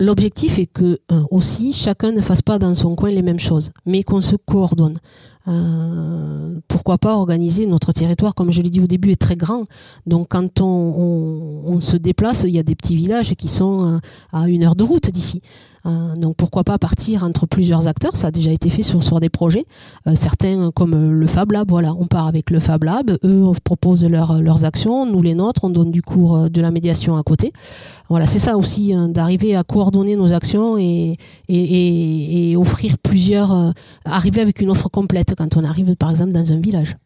L'objectif 0.00 0.58
est 0.58 0.66
que 0.66 0.98
euh, 1.12 1.22
aussi 1.30 1.72
chacun 1.72 2.10
ne 2.10 2.20
fasse 2.20 2.42
pas 2.42 2.58
dans 2.58 2.74
son 2.74 2.96
coin 2.96 3.10
les 3.10 3.22
mêmes 3.22 3.38
choses, 3.38 3.70
mais 3.86 4.02
qu'on 4.02 4.20
se 4.20 4.34
coordonne. 4.34 4.98
Euh, 5.46 6.58
pourquoi 6.68 6.98
pas 6.98 7.16
organiser 7.16 7.66
notre 7.66 7.92
territoire, 7.92 8.34
comme 8.34 8.50
je 8.50 8.62
l'ai 8.62 8.70
dit 8.70 8.80
au 8.80 8.86
début, 8.86 9.10
est 9.10 9.20
très 9.20 9.36
grand. 9.36 9.64
Donc 10.06 10.28
quand 10.30 10.60
on, 10.60 11.80
se 11.80 11.96
déplace, 11.96 12.44
il 12.46 12.54
y 12.54 12.58
a 12.58 12.62
des 12.62 12.74
petits 12.74 12.96
villages 12.96 13.34
qui 13.34 13.48
sont 13.48 13.84
euh, 13.84 13.98
à 14.32 14.48
une 14.48 14.64
heure 14.64 14.76
de 14.76 14.84
route 14.84 15.10
d'ici. 15.10 15.42
Euh, 15.86 16.14
donc 16.14 16.36
pourquoi 16.36 16.64
pas 16.64 16.78
partir 16.78 17.24
entre 17.24 17.46
plusieurs 17.46 17.86
acteurs? 17.88 18.16
Ça 18.16 18.28
a 18.28 18.30
déjà 18.30 18.50
été 18.50 18.70
fait 18.70 18.82
sur, 18.82 19.20
des 19.20 19.28
projets. 19.28 19.66
certains 20.14 20.70
comme 20.70 21.10
le 21.10 21.26
Fab 21.26 21.52
Lab, 21.52 21.68
voilà, 21.68 21.94
on 21.98 22.06
part 22.06 22.26
avec 22.26 22.50
le 22.50 22.58
Fab 22.58 22.84
Lab. 22.84 23.18
Eux 23.22 23.50
proposent 23.64 24.04
leurs 24.06 24.64
actions, 24.64 25.04
nous 25.04 25.20
les 25.20 25.34
nôtres. 25.34 25.64
On 25.64 25.70
donne 25.70 25.90
du 25.90 26.00
cours 26.00 26.48
de 26.48 26.60
la 26.62 26.70
médiation 26.70 27.16
à 27.16 27.22
côté. 27.22 27.52
Voilà, 28.08 28.26
c'est 28.26 28.38
ça 28.38 28.56
aussi, 28.56 28.94
hein, 28.94 29.08
d'arriver 29.08 29.56
à 29.56 29.64
coordonner 29.64 30.16
nos 30.16 30.32
actions 30.32 30.78
et, 30.78 31.18
et, 31.48 32.50
et 32.50 32.56
offrir 32.56 32.96
plusieurs, 32.98 33.72
arriver 34.04 34.40
avec 34.40 34.60
une 34.60 34.70
offre 34.70 34.88
complète 34.88 35.33
quand 35.36 35.56
on 35.56 35.64
arrive 35.64 35.94
par 35.96 36.10
exemple 36.10 36.32
dans 36.32 36.52
un 36.52 36.60
village. 36.60 36.96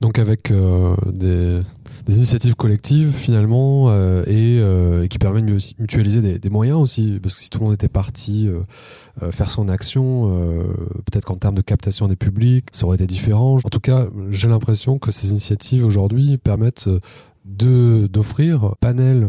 Donc 0.00 0.18
avec 0.18 0.50
euh, 0.50 0.94
des, 1.06 1.62
initiatives 2.08 2.54
collectives 2.54 3.12
finalement 3.12 3.88
euh, 3.88 4.22
euh, 4.28 5.02
et, 5.02 5.08
qui 5.08 5.18
permettent 5.18 5.46
de 5.46 5.58
mutualiser 5.78 6.38
des, 6.38 6.50
moyens 6.50 6.78
aussi 6.78 7.18
parce 7.22 7.34
que 7.34 7.40
si 7.40 7.50
tout 7.50 7.58
le 7.58 7.64
monde 7.64 7.74
était 7.74 7.88
parti 7.88 8.48
faire 9.30 9.50
son 9.50 9.68
action. 9.68 10.28
Peut-être 11.06 11.24
qu'en 11.24 11.36
termes 11.36 11.54
de 11.54 11.62
captation 11.62 12.06
des 12.06 12.16
publics, 12.16 12.66
ça 12.72 12.84
aurait 12.84 12.96
été 12.96 13.06
différent. 13.06 13.56
En 13.64 13.70
tout 13.70 13.80
cas, 13.80 14.08
j'ai 14.30 14.48
l'impression 14.48 14.98
que 14.98 15.10
ces 15.10 15.30
initiatives 15.30 15.84
aujourd'hui 15.84 16.36
permettent 16.36 16.88
d'offrir 17.46 18.74
panel 18.80 19.28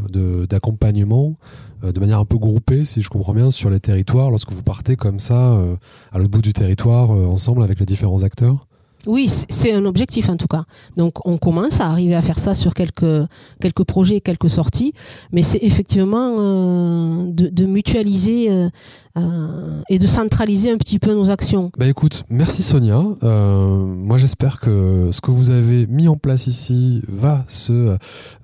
d'accompagnement 0.49 1.35
de 1.83 1.99
manière 1.99 2.19
un 2.19 2.25
peu 2.25 2.37
groupée, 2.37 2.83
si 2.83 3.01
je 3.01 3.09
comprends 3.09 3.33
bien, 3.33 3.51
sur 3.51 3.69
les 3.69 3.79
territoires, 3.79 4.31
lorsque 4.31 4.51
vous 4.51 4.63
partez 4.63 4.95
comme 4.95 5.19
ça 5.19 5.57
à 6.11 6.17
l'autre 6.17 6.31
bout 6.31 6.41
du 6.41 6.53
territoire 6.53 7.11
ensemble 7.11 7.63
avec 7.63 7.79
les 7.79 7.85
différents 7.85 8.23
acteurs? 8.23 8.67
Oui, 9.07 9.29
c'est 9.29 9.73
un 9.73 9.85
objectif 9.85 10.29
en 10.29 10.35
tout 10.35 10.47
cas. 10.47 10.65
Donc 10.97 11.25
on 11.25 11.37
commence 11.37 11.79
à 11.79 11.85
arriver 11.87 12.15
à 12.15 12.21
faire 12.21 12.39
ça 12.39 12.53
sur 12.53 12.73
quelques, 12.73 13.27
quelques 13.61 13.83
projets, 13.83 14.19
quelques 14.21 14.49
sorties, 14.49 14.93
mais 15.31 15.43
c'est 15.43 15.59
effectivement 15.61 16.35
euh, 16.39 17.23
de, 17.31 17.65
mutualiser 17.65 18.51
euh, 18.51 18.69
euh, 19.17 19.81
et 19.89 19.99
de 19.99 20.07
centraliser 20.07 20.71
un 20.71 20.77
petit 20.77 20.99
peu 20.99 21.13
nos 21.13 21.29
actions. 21.29 21.71
Bah 21.77 21.87
écoute, 21.87 22.23
merci 22.29 22.63
Sonia. 22.63 23.01
moi 23.21 24.17
j'espère 24.17 24.59
que 24.59 25.09
ce 25.11 25.21
que 25.21 25.31
vous 25.31 25.49
avez 25.49 25.87
mis 25.87 26.07
en 26.07 26.15
place 26.15 26.47
ici 26.47 27.01
va 27.07 27.43
se 27.47 27.97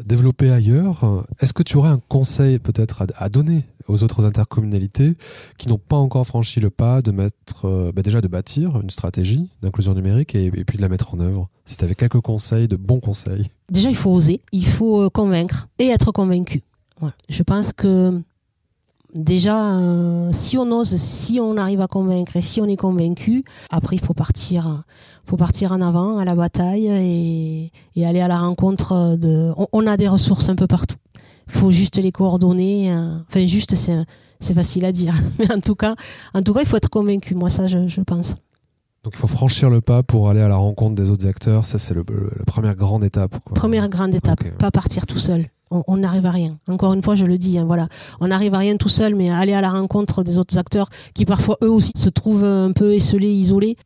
développer 0.03 0.51
ailleurs. 0.51 1.25
Est-ce 1.39 1.53
que 1.53 1.63
tu 1.63 1.77
aurais 1.77 1.89
un 1.89 2.01
conseil 2.09 2.59
peut-être 2.59 3.03
à 3.17 3.29
donner 3.29 3.65
aux 3.87 4.03
autres 4.03 4.25
intercommunalités 4.25 5.15
qui 5.57 5.67
n'ont 5.67 5.77
pas 5.77 5.95
encore 5.95 6.25
franchi 6.25 6.59
le 6.59 6.69
pas 6.69 7.01
de 7.01 7.11
mettre, 7.11 7.65
euh, 7.65 7.91
bah 7.91 8.01
déjà 8.01 8.21
de 8.21 8.27
bâtir 8.27 8.79
une 8.81 8.89
stratégie 8.89 9.49
d'inclusion 9.61 9.93
numérique 9.93 10.35
et, 10.35 10.49
puis 10.51 10.77
de 10.77 10.81
la 10.81 10.89
mettre 10.89 11.13
en 11.13 11.19
œuvre? 11.19 11.49
Si 11.65 11.77
tu 11.77 11.83
avais 11.83 11.95
quelques 11.95 12.21
conseils, 12.21 12.67
de 12.67 12.75
bons 12.75 12.99
conseils. 12.99 13.49
Déjà, 13.69 13.89
il 13.89 13.95
faut 13.95 14.11
oser, 14.11 14.41
il 14.51 14.65
faut 14.65 15.01
euh, 15.01 15.09
convaincre 15.09 15.67
et 15.79 15.87
être 15.87 16.11
convaincu. 16.11 16.63
Je 17.27 17.43
pense 17.43 17.73
que 17.73 18.21
déjà, 19.13 19.77
euh, 19.77 20.29
si 20.31 20.57
on 20.57 20.71
ose, 20.71 20.95
si 20.97 21.39
on 21.39 21.57
arrive 21.57 21.81
à 21.81 21.87
convaincre 21.87 22.35
et 22.35 22.41
si 22.41 22.61
on 22.61 22.65
est 22.65 22.77
convaincu, 22.77 23.43
après, 23.69 23.95
il 23.95 24.01
faut 24.01 24.13
partir, 24.13 24.83
faut 25.25 25.37
partir 25.37 25.71
en 25.71 25.81
avant 25.81 26.17
à 26.17 26.25
la 26.25 26.35
bataille 26.35 26.87
et, 27.95 28.05
aller 28.05 28.21
à 28.21 28.27
la 28.27 28.39
rencontre 28.39 29.15
de. 29.17 29.51
on 29.71 29.87
a 29.87 29.97
des 29.97 30.07
ressources 30.07 30.49
un 30.49 30.55
peu 30.55 30.67
partout 30.67 30.97
faut 31.47 31.71
juste 31.71 31.97
les 31.97 32.11
coordonner. 32.11 32.91
Euh, 32.91 33.17
enfin, 33.29 33.47
juste, 33.47 33.75
c'est 33.75 34.53
facile 34.53 34.85
à 34.85 34.91
dire. 34.91 35.13
Mais 35.39 35.51
en 35.51 35.59
tout 35.59 35.75
cas, 35.75 35.95
en 36.33 36.41
tout 36.41 36.53
cas, 36.53 36.61
il 36.61 36.67
faut 36.67 36.77
être 36.77 36.89
convaincu. 36.89 37.35
Moi, 37.35 37.49
ça, 37.49 37.67
je, 37.67 38.01
pense. 38.01 38.35
Donc 39.03 39.13
il 39.15 39.19
faut 39.19 39.27
franchir 39.27 39.69
le 39.69 39.81
pas 39.81 40.01
pour 40.01 40.29
aller 40.29 40.39
à 40.39 40.47
la 40.47 40.55
rencontre 40.55 40.95
des 40.95 41.09
autres 41.09 41.27
acteurs. 41.27 41.65
Ça, 41.65 41.77
c'est 41.77 41.93
la 41.93 42.03
première 42.47 42.75
grande 42.75 43.03
étape. 43.03 43.37
Première 43.53 43.89
grande 43.89 44.15
étape. 44.15 44.43
Pas 44.57 44.71
partir 44.71 45.05
tout 45.05 45.19
seul. 45.19 45.47
On 45.87 45.97
n'arrive 45.97 46.25
à 46.25 46.31
rien. 46.31 46.57
Encore 46.67 46.93
une 46.93 47.03
fois, 47.03 47.15
je 47.15 47.25
le 47.25 47.37
dis. 47.37 47.57
Hein, 47.57 47.65
voilà, 47.65 47.87
on 48.19 48.27
n'arrive 48.27 48.53
à 48.53 48.59
rien 48.59 48.77
tout 48.77 48.89
seul, 48.89 49.15
mais 49.15 49.29
aller 49.29 49.53
à 49.53 49.61
la 49.61 49.71
rencontre 49.71 50.23
des 50.23 50.37
autres 50.37 50.57
acteurs 50.57 50.89
qui 51.13 51.25
parfois 51.25 51.57
eux 51.63 51.71
aussi 51.71 51.91
se 51.95 52.09
trouvent 52.09 52.43
un 52.43 52.71
peu 52.71 52.93
esselés, 52.93 53.31
isolés 53.31 53.77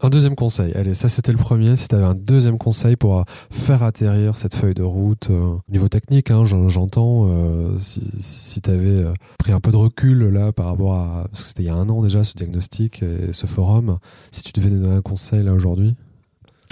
un 0.00 0.08
deuxième 0.08 0.34
conseil. 0.34 0.72
Allez, 0.74 0.94
ça 0.94 1.08
c'était 1.08 1.32
le 1.32 1.38
premier. 1.38 1.76
Si 1.76 1.88
tu 1.88 1.94
avais 1.94 2.04
un 2.04 2.14
deuxième 2.14 2.58
conseil 2.58 2.96
pour 2.96 3.18
euh, 3.18 3.22
faire 3.50 3.82
atterrir 3.82 4.36
cette 4.36 4.54
feuille 4.54 4.74
de 4.74 4.82
route, 4.82 5.28
euh, 5.30 5.56
au 5.56 5.62
niveau 5.70 5.88
technique, 5.88 6.30
hein, 6.30 6.44
j'entends, 6.44 7.26
euh, 7.28 7.76
si, 7.78 8.60
tu 8.60 8.70
avais 8.70 9.04
pris 9.38 9.52
un 9.52 9.60
peu 9.60 9.70
de 9.70 9.76
recul 9.76 10.28
là 10.28 10.52
par 10.52 10.66
rapport 10.66 10.94
à. 10.94 11.26
Parce 11.30 11.42
que 11.42 11.48
c'était 11.48 11.62
il 11.64 11.66
y 11.66 11.70
a 11.70 11.74
un 11.74 11.88
an 11.88 12.02
déjà 12.02 12.24
ce 12.24 12.34
diagnostic 12.34 13.02
et 13.02 13.32
ce 13.32 13.46
forum, 13.46 13.98
si 14.30 14.42
tu 14.42 14.52
devais 14.52 14.70
donner 14.70 14.94
un 14.96 15.02
conseil 15.02 15.42
là 15.42 15.52
aujourd'hui? 15.52 15.94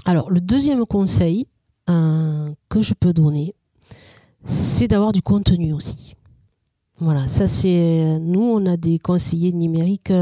Alors, 0.04 0.30
le 0.30 0.40
deuxième 0.40 0.84
conseil 0.86 1.46
que 1.88 2.82
je 2.82 2.94
peux 2.94 3.12
donner, 3.12 3.54
c'est 4.46 4.88
d'avoir 4.88 5.12
du 5.12 5.22
contenu 5.22 5.72
aussi. 5.72 6.14
Voilà, 6.98 7.28
ça 7.28 7.46
c'est. 7.46 8.18
Nous, 8.20 8.40
on 8.40 8.64
a 8.64 8.78
des 8.78 8.98
conseillers 8.98 9.52
numériques 9.52 10.12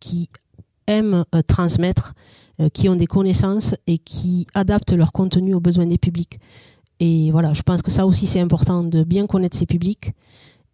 qui 0.00 0.30
aiment 0.86 1.24
euh, 1.34 1.42
transmettre, 1.46 2.14
euh, 2.60 2.68
qui 2.68 2.88
ont 2.88 2.96
des 2.96 3.06
connaissances 3.06 3.74
et 3.86 3.98
qui 3.98 4.46
adaptent 4.54 4.92
leur 4.92 5.12
contenu 5.12 5.54
aux 5.54 5.60
besoins 5.60 5.86
des 5.86 5.98
publics. 5.98 6.38
Et 7.00 7.30
voilà, 7.30 7.52
je 7.52 7.62
pense 7.62 7.82
que 7.82 7.90
ça 7.90 8.06
aussi 8.06 8.26
c'est 8.26 8.40
important 8.40 8.82
de 8.82 9.04
bien 9.04 9.26
connaître 9.26 9.56
ses 9.56 9.66
publics 9.66 10.12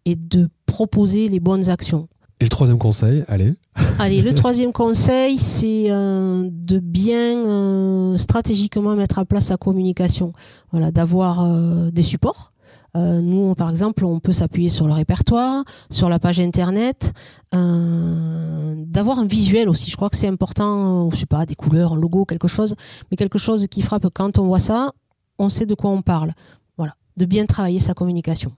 et 0.05 0.15
de 0.15 0.49
proposer 0.65 1.29
les 1.29 1.39
bonnes 1.39 1.69
actions. 1.69 2.07
Et 2.39 2.45
le 2.45 2.49
troisième 2.49 2.79
conseil, 2.79 3.23
allez. 3.27 3.53
Allez, 3.99 4.21
le 4.21 4.33
troisième 4.33 4.73
conseil, 4.73 5.37
c'est 5.37 5.91
euh, 5.91 6.49
de 6.51 6.79
bien 6.79 8.17
stratégiquement 8.17 8.95
mettre 8.95 9.19
à 9.19 9.25
place 9.25 9.45
sa 9.45 9.57
communication. 9.57 10.33
Voilà, 10.71 10.91
d'avoir 10.91 11.47
des 11.91 12.03
supports 12.03 12.52
euh, 12.95 13.21
nous, 13.21 13.55
par 13.55 13.69
exemple, 13.69 14.05
on 14.05 14.19
peut 14.19 14.33
s'appuyer 14.33 14.69
sur 14.69 14.87
le 14.87 14.93
répertoire, 14.93 15.63
sur 15.89 16.09
la 16.09 16.19
page 16.19 16.39
internet, 16.39 17.13
euh, 17.55 18.75
d'avoir 18.77 19.19
un 19.19 19.25
visuel 19.25 19.67
aussi. 19.67 19.89
Je 19.89 19.95
crois 19.95 20.09
que 20.09 20.17
c'est 20.17 20.27
important, 20.27 21.09
je 21.11 21.17
sais 21.17 21.25
pas, 21.25 21.45
des 21.45 21.55
couleurs, 21.55 21.93
un 21.93 21.97
logo, 21.97 22.25
quelque 22.25 22.47
chose, 22.47 22.75
mais 23.09 23.17
quelque 23.17 23.39
chose 23.39 23.65
qui 23.67 23.81
frappe 23.81 24.07
quand 24.13 24.37
on 24.37 24.45
voit 24.45 24.59
ça, 24.59 24.91
on 25.39 25.49
sait 25.49 25.65
de 25.65 25.73
quoi 25.73 25.89
on 25.89 26.01
parle. 26.03 26.33
Voilà, 26.77 26.95
de 27.17 27.25
bien 27.25 27.45
travailler 27.45 27.79
sa 27.79 27.93
communication. 27.93 28.51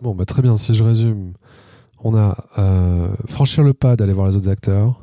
Bon, 0.00 0.14
bah, 0.14 0.24
très 0.24 0.40
bien. 0.40 0.56
Si 0.56 0.74
je 0.74 0.82
résume, 0.82 1.34
on 2.02 2.16
a 2.16 2.36
euh, 2.58 3.14
franchir 3.28 3.62
le 3.64 3.74
pas 3.74 3.96
d'aller 3.96 4.14
voir 4.14 4.28
les 4.28 4.36
autres 4.36 4.48
acteurs, 4.48 5.00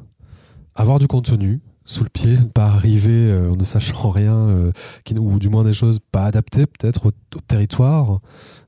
avoir 0.76 0.98
du 0.98 1.08
contenu, 1.08 1.62
sous 1.89 2.04
le 2.04 2.10
pied, 2.10 2.38
ne 2.38 2.45
pas 2.45 2.67
arriver 2.67 3.32
euh, 3.32 3.52
en 3.52 3.56
ne 3.56 3.63
sachant 3.63 4.12
rien, 4.12 4.36
euh, 4.36 4.71
ou 5.17 5.39
du 5.39 5.49
moins 5.49 5.63
des 5.63 5.73
choses 5.73 5.99
pas 6.12 6.25
adaptées 6.25 6.67
peut-être 6.67 7.08
au, 7.08 7.41
territoire 7.47 8.19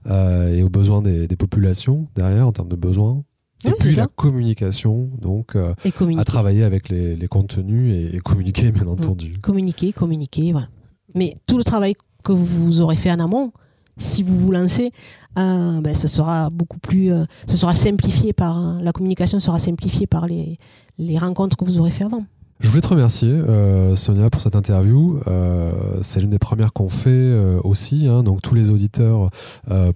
euh, 0.08 0.56
et 0.56 0.64
aux 0.64 0.70
besoins 0.70 1.04
des, 1.04 1.28
populations 1.36 2.08
derrière 2.16 2.48
en 2.48 2.52
termes 2.52 2.68
de 2.68 2.76
besoins. 2.76 3.24
et 3.64 3.72
puis 3.80 3.94
la 3.94 4.08
communication, 4.08 5.12
donc 5.22 5.56
à 5.56 6.26
travailler 6.26 6.64
avec 6.64 6.90
les, 6.90 7.28
contenus 7.28 8.12
et, 8.12 8.18
communiquer 8.22 8.72
bien 8.72 8.86
mmh. 8.86 8.90
entendu. 8.90 9.38
Communiquer, 9.40 9.94
communiquer, 9.94 10.52
voilà. 10.52 10.70
Mais 11.14 11.38
tout 11.46 11.60
le 11.60 11.64
travail 11.64 11.94
que 12.24 12.32
vous 12.32 12.82
aurez 12.82 12.96
fait 12.96 13.12
en 13.12 13.20
amont, 13.20 13.52
si 13.98 14.24
vous 14.24 14.36
vous 14.40 14.52
lancez, 14.52 14.92
ben, 15.36 15.94
ce 15.94 16.08
sera 16.08 16.50
beaucoup 16.50 16.80
plus, 16.80 17.12
ce 17.48 17.56
sera 17.56 17.76
simplifié 17.76 18.34
par 18.34 18.82
la 18.82 18.92
communication 18.92 19.40
sera 19.40 19.60
simplifiée 19.60 20.08
par 20.08 20.26
les, 20.26 20.58
les 20.98 21.20
rencontres 21.20 21.56
que 21.56 21.66
vous 21.66 21.78
aurez 21.78 21.92
fait 21.92 22.06
avant. 22.06 22.26
Je 22.62 22.70
voulais 22.70 22.82
te 22.82 22.88
remercier, 22.88 23.32
euh, 23.32 23.96
Sonia, 23.96 24.30
pour 24.30 24.40
cette 24.40 24.56
interview. 24.56 25.20
Euh, 25.28 25.72
c'est 26.02 26.20
l'une 26.20 26.30
des 26.30 26.40
premières 26.40 26.74
qu'on 26.74 26.90
fait 26.90 27.10
euh, 27.10 27.60
aussi. 27.64 28.08
Hein, 28.08 28.22
donc 28.22 28.42
tous 28.42 28.54
les 28.54 28.70
auditeurs 28.70 29.30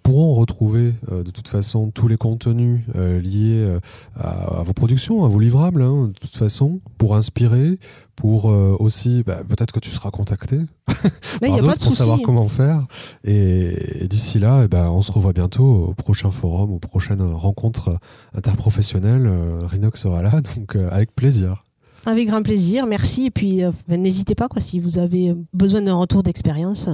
pourront 0.02 0.34
retrouver 0.34 0.94
de 1.12 1.30
toute 1.32 1.48
façon 1.48 1.92
tous 1.92 2.08
les 2.08 2.18
contenus 2.18 2.82
liés 2.96 3.78
à, 4.20 4.64
vos 4.64 4.74
productions, 4.74 5.24
à 5.26 5.28
vos 5.28 5.40
livrables, 5.40 5.82
hein, 5.82 6.08
de 6.08 6.20
toute 6.20 6.36
façon, 6.36 6.80
pour 6.98 7.16
inspirer, 7.16 7.80
pour 8.16 8.46
aussi, 8.46 9.24
bah, 9.24 9.42
peut-être 9.48 9.72
que 9.72 9.80
tu 9.80 9.90
seras 9.90 10.12
contacté 10.12 10.60
par 11.42 11.60
d'autres 11.60 11.84
pour 11.84 11.94
savoir 11.94 12.20
comment 12.24 12.48
faire. 12.48 12.86
Et, 13.24 14.08
d'ici 14.10 14.40
là, 14.40 14.62
eh 14.66 14.68
ben, 14.68 14.90
on 14.90 15.02
se 15.02 15.12
revoit 15.12 15.34
bientôt 15.34 15.88
au 15.90 15.94
prochain 15.94 16.32
forum, 16.32 16.72
aux 16.72 16.80
prochaines 16.80 17.22
rencontres 17.22 17.98
interprofessionnelles. 18.36 19.30
Rinox 19.64 20.02
sera 20.02 20.22
là, 20.22 20.42
donc 20.42 20.76
avec 20.76 21.14
plaisir. 21.16 21.65
Avec 22.06 22.28
grand 22.28 22.44
plaisir, 22.44 22.86
merci. 22.86 23.26
Et 23.26 23.32
puis, 23.32 23.64
euh, 23.64 23.72
ben, 23.88 24.02
n'hésitez 24.02 24.36
pas, 24.36 24.48
quoi, 24.48 24.62
si 24.62 24.80
vous 24.80 25.00
avez 25.00 25.36
besoin 25.54 25.82
d'un 25.82 25.96
retour 25.96 26.22
d'expérience, 26.22 26.88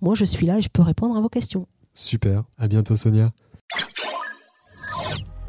moi 0.00 0.14
je 0.14 0.24
suis 0.24 0.46
là 0.46 0.58
et 0.58 0.62
je 0.62 0.68
peux 0.68 0.82
répondre 0.82 1.16
à 1.16 1.20
vos 1.20 1.28
questions. 1.28 1.66
Super, 1.92 2.44
à 2.58 2.68
bientôt 2.68 2.96
Sonia. 2.96 3.32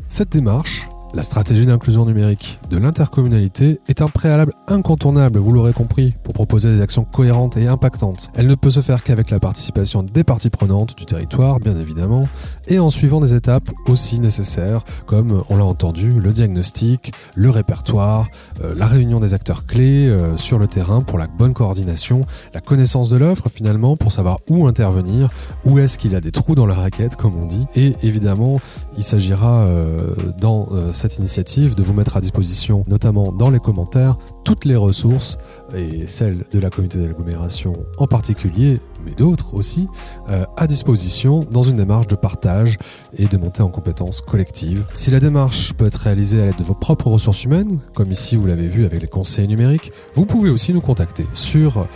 Cette 0.08 0.30
démarche, 0.30 0.88
la 1.16 1.24
stratégie 1.24 1.66
d'inclusion 1.66 2.06
numérique 2.06 2.60
de 2.70 2.78
l'intercommunalité 2.78 3.80
est 3.88 4.02
un 4.02 4.08
préalable 4.08 4.54
incontournable, 4.68 5.40
vous 5.40 5.54
l'aurez 5.54 5.72
compris, 5.72 6.14
pour 6.24 6.34
proposer 6.34 6.70
des 6.74 6.82
actions 6.82 7.06
cohérentes 7.06 7.56
et 7.56 7.68
impactantes. 7.68 8.32
Elle 8.36 8.48
ne 8.48 8.56
peut 8.56 8.70
se 8.70 8.82
faire 8.82 9.02
qu'avec 9.02 9.30
la 9.30 9.40
participation 9.40 10.04
des 10.04 10.26
parties 10.26 10.50
prenantes 10.50 10.98
du 10.98 11.06
territoire, 11.06 11.60
bien 11.62 11.76
évidemment, 11.78 12.28
et 12.68 12.80
en 12.80 12.90
suivant 12.90 13.22
des 13.22 13.34
étapes 13.34 13.70
aussi 13.88 14.20
nécessaires, 14.20 14.84
comme 15.06 15.44
on 15.50 15.56
l'a 15.56 15.64
entendu, 15.64 16.12
le 16.12 16.34
diagnostic, 16.34 17.14
le 17.36 17.50
répertoire, 17.50 18.28
euh, 18.64 18.76
la 18.76 18.86
réunion 18.86 19.22
des 19.22 19.34
acteurs 19.34 19.66
clés 19.66 20.10
euh, 20.10 20.36
sur 20.36 20.60
le 20.60 20.68
terrain 20.68 21.02
pour 21.02 21.18
la 21.18 21.28
bonne 21.28 21.54
coordination, 21.54 22.22
la 22.54 22.60
connaissance 22.60 23.10
de 23.10 23.16
l'offre 23.16 23.48
finalement 23.50 23.96
pour 23.96 24.12
savoir 24.12 24.40
où 24.50 24.68
intervenir, 24.68 25.30
où 25.64 25.80
est-ce 25.80 25.98
qu'il 25.98 26.12
y 26.12 26.16
a 26.16 26.22
des 26.22 26.32
trous 26.32 26.56
dans 26.56 26.66
la 26.66 26.76
raquette, 26.76 27.16
comme 27.16 27.36
on 27.36 27.46
dit, 27.46 27.66
et 27.76 27.94
évidemment, 28.04 28.60
il 28.98 29.04
s'agira 29.04 29.64
euh, 29.64 30.16
dans 30.40 30.68
cette 30.92 31.06
cette 31.06 31.20
initiative 31.20 31.76
de 31.76 31.84
vous 31.84 31.94
mettre 31.94 32.18
à 32.18 32.22
disposition, 32.22 32.84
notamment 32.88 33.32
dans 33.32 33.52
les 33.52 33.60
commentaires, 33.60 34.18
toutes 34.44 34.66
les 34.66 34.76
ressources, 34.76 35.38
et 35.76 36.08
celles 36.08 36.46
de 36.52 36.58
la 36.58 36.72
communauté 36.72 36.98
d'agglomération 36.98 37.74
en 38.00 38.08
particulier, 38.08 38.80
mais 39.06 39.12
d'autres 39.12 39.54
aussi, 39.54 39.88
euh, 40.30 40.46
à 40.58 40.66
disposition 40.66 41.42
dans 41.52 41.62
une 41.62 41.76
démarche 41.76 42.08
de 42.08 42.16
partage 42.16 42.80
et 43.18 43.28
de 43.28 43.38
montée 43.38 43.62
en 43.62 43.70
compétences 43.70 44.22
collectives. 44.22 44.84
Si 44.96 45.12
la 45.12 45.20
démarche 45.20 45.74
peut 45.74 45.86
être 45.86 46.00
réalisée 46.00 46.42
à 46.42 46.46
l'aide 46.46 46.58
de 46.58 46.64
vos 46.64 46.74
propres 46.74 47.08
ressources 47.08 47.44
humaines, 47.44 47.78
comme 47.94 48.12
ici 48.12 48.36
vous 48.36 48.48
l'avez 48.48 48.68
vu 48.68 48.84
avec 48.84 49.00
les 49.00 49.08
conseils 49.08 49.48
numériques, 49.48 49.92
vous 50.16 50.26
pouvez 50.26 50.50
aussi 50.50 50.74
nous 50.74 50.82
contacter 50.82 51.28
sur 51.34 51.88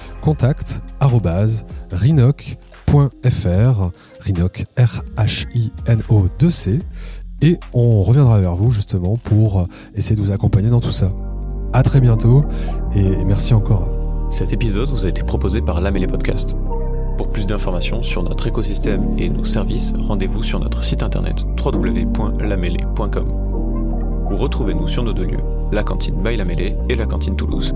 .fr, 2.92 3.92
Rhinoc, 4.22 4.66
R-H-I-N-O-2-C, 4.78 6.80
et 7.42 7.58
on 7.74 8.02
reviendra 8.02 8.40
vers 8.40 8.56
vous 8.56 8.72
justement 8.72 9.18
pour 9.18 9.68
essayer 9.96 10.16
de 10.16 10.22
vous 10.22 10.32
accompagner 10.32 10.70
dans 10.70 10.82
tout 10.82 10.92
ça. 10.92 11.12
À 11.72 11.84
très 11.84 12.02
bientôt 12.02 12.44
et 12.96 13.24
merci 13.26 13.54
encore. 13.54 13.88
Cet 14.30 14.54
épisode 14.54 14.90
vous 14.90 15.06
a 15.06 15.10
été 15.10 15.24
proposé 15.24 15.62
par 15.62 15.82
L'âme 15.82 15.98
et 15.98 16.00
les 16.00 16.08
podcasts. 16.08 16.56
Pour 17.18 17.32
plus 17.32 17.48
d'informations 17.48 18.02
sur 18.02 18.24
notre 18.24 18.48
écosystème 18.48 19.16
et 19.18 19.30
nos 19.30 19.44
services, 19.44 19.94
rendez-vous 20.00 20.44
sur 20.44 20.60
notre 20.60 20.84
site 20.84 21.04
internet 21.04 21.46
www.lamélé.com 21.64 23.50
ou 24.32 24.38
retrouvez-nous 24.38 24.88
sur 24.88 25.04
nos 25.04 25.14
deux 25.14 25.26
lieux, 25.26 25.44
la 25.72 25.84
cantine 25.84 26.22
Bail 26.22 26.40
et 26.90 26.96
la 26.96 27.06
cantine 27.06 27.36
Toulouse. 27.36 27.74